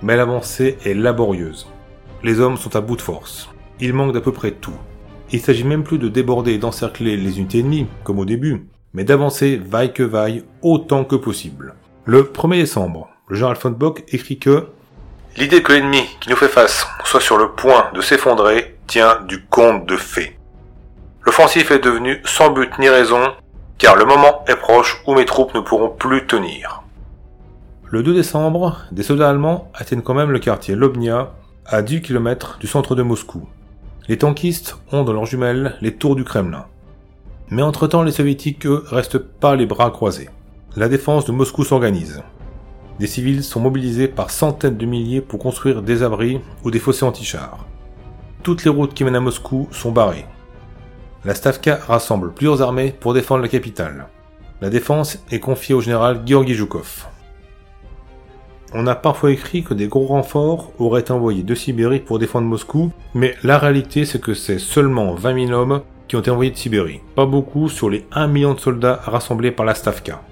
Mais 0.03 0.17
l'avancée 0.17 0.79
est 0.87 0.95
laborieuse. 0.95 1.67
Les 2.23 2.39
hommes 2.39 2.57
sont 2.57 2.77
à 2.77 2.81
bout 2.81 2.95
de 2.95 3.03
force. 3.03 3.51
Il 3.81 3.93
manque 3.93 4.13
d'à 4.13 4.21
peu 4.21 4.31
près 4.31 4.53
tout. 4.53 4.79
Il 5.33 5.41
s'agit 5.41 5.65
même 5.65 5.83
plus 5.83 5.99
de 5.99 6.09
déborder 6.09 6.53
et 6.53 6.59
d'encercler 6.59 7.17
les 7.17 7.39
unités 7.39 7.59
ennemies, 7.59 7.89
comme 8.05 8.21
au 8.21 8.25
début, 8.25 8.69
mais 8.95 9.03
d'avancer 9.03 9.57
vaille 9.57 9.93
que 9.93 10.05
vaille 10.05 10.45
autant 10.63 11.05
que 11.05 11.17
possible. 11.17 11.75
Le 12.05 12.23
1er 12.23 12.61
décembre, 12.61 13.09
le 13.27 13.35
général 13.35 13.57
von 13.61 13.71
Bock 13.71 14.05
écrit 14.13 14.39
que 14.39 14.69
L'idée 15.37 15.61
que 15.61 15.73
l'ennemi 15.73 16.05
qui 16.21 16.31
nous 16.31 16.37
fait 16.37 16.49
face 16.49 16.87
soit 17.05 17.21
sur 17.21 17.37
le 17.37 17.51
point 17.51 17.91
de 17.95 18.01
s'effondrer 18.01 18.79
tient 18.87 19.19
du 19.27 19.45
conte 19.45 19.87
de 19.87 19.97
fées. 19.97 20.39
L'offensif 21.27 21.73
est 21.73 21.81
devenu 21.81 22.23
sans 22.25 22.51
but 22.51 22.79
ni 22.79 22.89
raison, 22.89 23.33
car 23.79 23.95
le 23.95 24.05
moment 24.05 24.45
est 24.49 24.57
proche 24.57 25.01
où 25.07 25.15
mes 25.15 25.25
troupes 25.25 25.55
ne 25.55 25.61
pourront 25.61 25.91
plus 25.91 26.27
tenir. 26.27 26.83
Le 27.85 28.03
2 28.03 28.13
décembre, 28.13 28.83
des 28.91 29.05
soldats 29.05 29.31
allemands 29.31 29.71
atteignent 29.73 30.03
quand 30.03 30.15
même 30.15 30.33
le 30.33 30.41
quartier 30.41 30.75
Lobnia, 30.75 31.33
à 31.65 31.81
10 31.81 32.03
km 32.03 32.59
du 32.59 32.67
centre 32.67 32.95
de 32.95 33.03
Moscou. 33.03 33.49
Les 34.09 34.19
tankistes 34.19 34.77
ont 34.91 35.05
dans 35.05 35.13
leurs 35.13 35.27
jumelles 35.27 35.77
les 35.81 35.95
tours 35.95 36.17
du 36.17 36.25
Kremlin. 36.25 36.67
Mais 37.51 37.63
entre-temps, 37.63 38.03
les 38.03 38.13
soviétiques, 38.13 38.67
eux, 38.67 38.85
restent 38.91 39.19
pas 39.19 39.55
les 39.55 39.67
bras 39.67 39.91
croisés. 39.91 40.29
La 40.77 40.89
défense 40.89 41.25
de 41.25 41.33
Moscou 41.33 41.65
s'organise. 41.65 42.23
Des 42.99 43.07
civils 43.07 43.45
sont 43.45 43.61
mobilisés 43.61 44.09
par 44.09 44.31
centaines 44.31 44.77
de 44.77 44.87
milliers 44.87 45.21
pour 45.21 45.39
construire 45.39 45.83
des 45.83 46.03
abris 46.03 46.41
ou 46.65 46.71
des 46.71 46.79
fossés 46.81 47.05
anti-chars. 47.05 47.65
Toutes 48.43 48.65
les 48.65 48.71
routes 48.71 48.93
qui 48.93 49.05
mènent 49.05 49.17
à 49.17 49.21
Moscou 49.21 49.69
sont 49.71 49.93
barrées 49.93 50.27
la 51.29 51.35
Stavka 51.35 51.81
rassemble 51.87 52.33
plusieurs 52.33 52.63
armées 52.63 52.95
pour 52.99 53.13
défendre 53.13 53.43
la 53.43 53.49
capitale. 53.49 54.07
La 54.63 54.71
défense 54.71 55.23
est 55.31 55.41
confiée 55.41 55.75
au 55.75 55.83
général 55.83 56.23
Georgi 56.25 56.55
Zhukov. 56.55 57.07
On 58.73 58.87
a 58.87 58.95
parfois 58.95 59.31
écrit 59.31 59.63
que 59.63 59.75
des 59.75 59.89
gros 59.89 60.07
renforts 60.07 60.73
auraient 60.79 61.03
été 61.03 61.13
envoyés 61.13 61.43
de 61.43 61.55
Sibérie 61.55 62.01
pour 62.01 62.19
défendre 62.19 62.47
Moscou, 62.47 62.93
mais 63.13 63.37
la 63.43 63.59
réalité 63.59 64.07
c'est 64.07 64.23
que 64.23 64.33
c'est 64.33 64.59
seulement 64.59 65.15
20 65.17 65.49
000 65.49 65.53
hommes 65.53 65.83
qui 66.09 66.17
ont 66.17 66.21
été 66.21 66.31
envoyés 66.31 66.51
de 66.51 66.57
Sibérie. 66.57 67.03
Pas 67.15 67.27
beaucoup 67.27 67.69
sur 67.69 67.91
les 67.91 68.07
1 68.13 68.27
million 68.29 68.55
de 68.55 68.61
soldats 68.61 68.99
rassemblés 69.05 69.51
par 69.51 69.67
la 69.67 69.75
Stavka. 69.75 70.23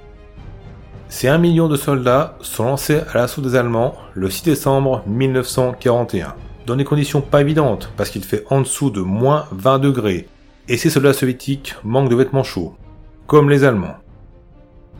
Ces 1.10 1.28
1 1.28 1.36
million 1.36 1.68
de 1.68 1.76
soldats 1.76 2.38
sont 2.40 2.64
lancés 2.64 3.00
à 3.12 3.18
l'assaut 3.18 3.42
des 3.42 3.54
Allemands 3.54 3.96
le 4.14 4.30
6 4.30 4.44
décembre 4.44 5.02
1941, 5.06 6.34
dans 6.64 6.76
des 6.76 6.84
conditions 6.84 7.20
pas 7.20 7.42
évidentes, 7.42 7.92
parce 7.98 8.08
qu'il 8.08 8.24
fait 8.24 8.44
en 8.48 8.62
dessous 8.62 8.88
de 8.88 9.02
moins 9.02 9.44
20 9.52 9.78
degrés, 9.78 10.26
et 10.68 10.76
ces 10.76 10.90
soldats 10.90 11.12
soviétiques 11.12 11.74
manquent 11.84 12.10
de 12.10 12.16
vêtements 12.16 12.42
chauds, 12.42 12.74
comme 13.26 13.50
les 13.50 13.64
Allemands. 13.64 13.96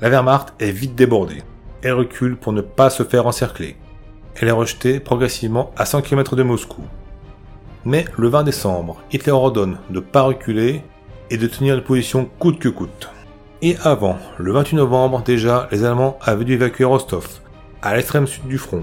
La 0.01 0.11
Wehrmacht 0.11 0.55
est 0.61 0.71
vite 0.71 0.95
débordée. 0.95 1.43
Elle 1.83 1.95
recule 1.95 2.37
pour 2.37 2.53
ne 2.53 2.61
pas 2.61 2.91
se 2.91 3.03
faire 3.03 3.27
encercler. 3.27 3.77
Elle 4.37 4.49
est 4.49 4.53
rejetée 4.53 5.01
progressivement 5.01 5.73
à 5.77 5.87
100 5.87 6.03
km 6.03 6.37
de 6.37 6.43
Moscou. 6.43 6.83
Mais 7.85 8.05
le 8.19 8.29
20 8.29 8.45
décembre, 8.45 9.03
Hitler 9.13 9.33
ordonne 9.33 9.79
de 9.91 9.95
ne 9.95 10.01
pas 10.01 10.23
reculer 10.23 10.83
et 11.31 11.39
de 11.39 11.47
tenir 11.47 11.77
la 11.77 11.83
position 11.83 12.29
coûte 12.39 12.59
que 12.59 12.69
coûte. 12.69 13.09
Et 13.63 13.77
avant, 13.83 14.19
le 14.39 14.53
28 14.53 14.77
novembre 14.77 15.23
déjà, 15.23 15.69
les 15.73 15.85
Allemands 15.85 16.19
avaient 16.21 16.45
dû 16.45 16.53
évacuer 16.55 16.85
Rostov, 16.85 17.27
à 17.81 17.97
l'extrême 17.97 18.27
sud 18.27 18.47
du 18.47 18.59
front. 18.59 18.83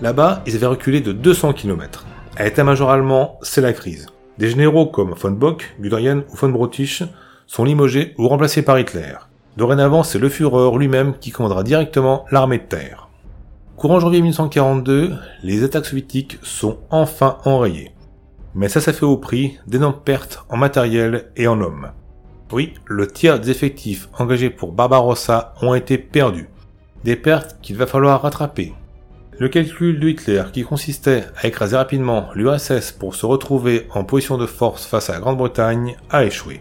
Là-bas, 0.00 0.42
ils 0.46 0.56
avaient 0.56 0.66
reculé 0.66 1.00
de 1.00 1.12
200 1.12 1.52
km. 1.52 2.06
À 2.36 2.44
l'état-major 2.44 2.90
allemand, 2.90 3.38
c'est 3.42 3.60
la 3.60 3.72
crise. 3.72 4.06
Des 4.38 4.48
généraux 4.48 4.86
comme 4.86 5.14
von 5.14 5.30
Bock, 5.30 5.74
Guderian 5.80 6.22
ou 6.32 6.36
von 6.36 6.48
Brottisch 6.48 7.04
sont 7.46 7.64
limogés 7.64 8.14
ou 8.18 8.28
remplacés 8.28 8.62
par 8.62 8.78
Hitler. 8.78 9.14
Dorénavant, 9.56 10.02
c'est 10.02 10.18
le 10.18 10.28
Führer 10.28 10.76
lui-même 10.76 11.14
qui 11.20 11.30
commandera 11.30 11.62
directement 11.62 12.24
l'armée 12.32 12.58
de 12.58 12.64
terre. 12.64 13.08
Courant 13.76 14.00
janvier 14.00 14.20
1942, 14.22 15.14
les 15.42 15.62
attaques 15.62 15.86
soviétiques 15.86 16.38
sont 16.42 16.78
enfin 16.90 17.38
enrayées. 17.44 17.92
Mais 18.54 18.68
ça, 18.68 18.80
ça 18.80 18.92
fait 18.92 19.04
au 19.04 19.16
prix 19.16 19.58
d'énormes 19.66 20.00
pertes 20.04 20.44
en 20.48 20.56
matériel 20.56 21.30
et 21.36 21.46
en 21.46 21.60
hommes. 21.60 21.90
Oui, 22.52 22.74
le 22.86 23.06
tiers 23.06 23.40
des 23.40 23.50
effectifs 23.50 24.08
engagés 24.18 24.50
pour 24.50 24.72
Barbarossa 24.72 25.54
ont 25.62 25.74
été 25.74 25.98
perdus. 25.98 26.48
Des 27.04 27.16
pertes 27.16 27.56
qu'il 27.62 27.76
va 27.76 27.86
falloir 27.86 28.22
rattraper. 28.22 28.72
Le 29.40 29.48
calcul 29.48 29.98
de 29.98 30.08
Hitler, 30.08 30.44
qui 30.52 30.62
consistait 30.62 31.24
à 31.36 31.48
écraser 31.48 31.76
rapidement 31.76 32.28
l'URSS 32.36 32.92
pour 32.92 33.16
se 33.16 33.26
retrouver 33.26 33.88
en 33.92 34.04
position 34.04 34.38
de 34.38 34.46
force 34.46 34.86
face 34.86 35.10
à 35.10 35.14
la 35.14 35.18
Grande-Bretagne, 35.18 35.96
a 36.08 36.24
échoué. 36.24 36.60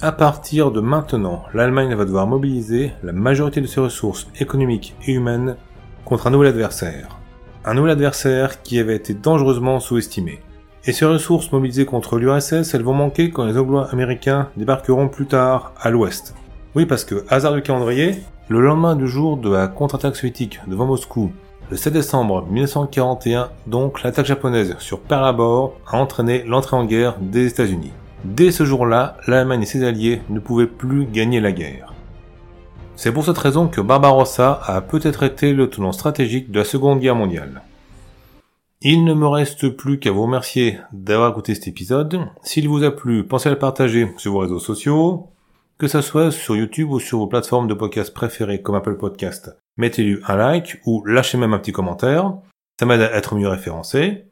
À 0.00 0.12
partir 0.12 0.70
de 0.70 0.80
maintenant, 0.80 1.42
l'Allemagne 1.52 1.96
va 1.96 2.04
devoir 2.04 2.28
mobiliser 2.28 2.92
la 3.02 3.12
majorité 3.12 3.60
de 3.60 3.66
ses 3.66 3.80
ressources 3.80 4.28
économiques 4.38 4.94
et 5.04 5.12
humaines 5.12 5.56
contre 6.04 6.28
un 6.28 6.30
nouvel 6.30 6.50
adversaire. 6.50 7.18
Un 7.64 7.74
nouvel 7.74 7.92
adversaire 7.92 8.62
qui 8.62 8.78
avait 8.78 8.96
été 8.96 9.12
dangereusement 9.12 9.80
sous-estimé. 9.80 10.38
Et 10.84 10.92
ces 10.92 11.06
ressources 11.06 11.50
mobilisées 11.50 11.86
contre 11.86 12.18
l'URSS, 12.18 12.72
elles 12.72 12.82
vont 12.84 12.94
manquer 12.94 13.30
quand 13.30 13.46
les 13.46 13.58
Anglo-Américains 13.58 14.48
débarqueront 14.56 15.08
plus 15.08 15.26
tard 15.26 15.72
à 15.80 15.90
l'ouest. 15.90 16.36
Oui, 16.76 16.86
parce 16.86 17.04
que, 17.04 17.24
hasard 17.28 17.54
du 17.54 17.62
calendrier, 17.62 18.22
le 18.48 18.60
lendemain 18.60 18.96
du 18.96 19.06
jour 19.06 19.36
de 19.36 19.50
la 19.50 19.68
contre-attaque 19.68 20.16
soviétique 20.16 20.60
devant 20.66 20.86
Moscou, 20.86 21.32
le 21.70 21.76
7 21.76 21.92
décembre 21.92 22.46
1941, 22.50 23.50
donc 23.66 24.02
l'attaque 24.02 24.26
japonaise 24.26 24.76
sur 24.78 25.00
Pearl 25.00 25.40
a 25.86 25.96
entraîné 25.96 26.42
l'entrée 26.44 26.76
en 26.76 26.84
guerre 26.84 27.18
des 27.20 27.46
États-Unis. 27.46 27.92
Dès 28.24 28.50
ce 28.50 28.64
jour-là, 28.64 29.16
l'Allemagne 29.26 29.62
et 29.62 29.66
ses 29.66 29.84
alliés 29.84 30.22
ne 30.28 30.40
pouvaient 30.40 30.66
plus 30.66 31.06
gagner 31.06 31.40
la 31.40 31.52
guerre. 31.52 31.92
C'est 32.94 33.12
pour 33.12 33.24
cette 33.24 33.38
raison 33.38 33.68
que 33.68 33.80
Barbarossa 33.80 34.60
a 34.64 34.80
peut-être 34.80 35.22
été 35.22 35.52
le 35.54 35.70
tenant 35.70 35.92
stratégique 35.92 36.50
de 36.50 36.58
la 36.58 36.64
Seconde 36.64 37.00
Guerre 37.00 37.16
mondiale. 37.16 37.62
Il 38.82 39.04
ne 39.04 39.14
me 39.14 39.26
reste 39.26 39.68
plus 39.70 39.98
qu'à 39.98 40.10
vous 40.10 40.22
remercier 40.22 40.78
d'avoir 40.92 41.30
écouté 41.30 41.54
cet 41.54 41.68
épisode. 41.68 42.20
S'il 42.42 42.68
vous 42.68 42.82
a 42.82 42.90
plu, 42.90 43.24
pensez 43.24 43.48
à 43.48 43.52
le 43.52 43.58
partager 43.58 44.12
sur 44.18 44.32
vos 44.32 44.40
réseaux 44.40 44.58
sociaux, 44.58 45.28
que 45.82 45.88
ça 45.88 46.00
soit 46.00 46.30
sur 46.30 46.54
YouTube 46.54 46.92
ou 46.92 47.00
sur 47.00 47.18
vos 47.18 47.26
plateformes 47.26 47.66
de 47.66 47.74
podcast 47.74 48.14
préférées 48.14 48.62
comme 48.62 48.76
Apple 48.76 48.98
Podcast. 48.98 49.50
Mettez-lui 49.76 50.20
un 50.28 50.36
like 50.36 50.80
ou 50.86 51.04
lâchez 51.04 51.38
même 51.38 51.54
un 51.54 51.58
petit 51.58 51.72
commentaire. 51.72 52.34
Ça 52.78 52.86
m'aide 52.86 53.00
à 53.00 53.12
être 53.16 53.34
mieux 53.34 53.48
référencé. 53.48 54.26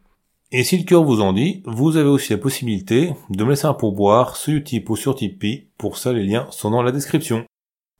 Et 0.52 0.62
si 0.62 0.78
le 0.78 0.84
cœur 0.84 1.02
vous 1.02 1.20
en 1.20 1.32
dit, 1.32 1.64
vous 1.66 1.96
avez 1.96 2.08
aussi 2.08 2.32
la 2.32 2.38
possibilité 2.38 3.14
de 3.30 3.42
me 3.42 3.50
laisser 3.50 3.66
un 3.66 3.74
pourboire 3.74 4.36
sur 4.36 4.54
Utip 4.54 4.88
ou 4.90 4.94
sur 4.94 5.16
Tipeee. 5.16 5.72
Pour 5.76 5.98
ça, 5.98 6.12
les 6.12 6.22
liens 6.22 6.46
sont 6.52 6.70
dans 6.70 6.84
la 6.84 6.92
description. 6.92 7.44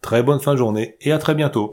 Très 0.00 0.22
bonne 0.22 0.38
fin 0.38 0.52
de 0.52 0.58
journée 0.58 0.94
et 1.00 1.10
à 1.10 1.18
très 1.18 1.34
bientôt. 1.34 1.72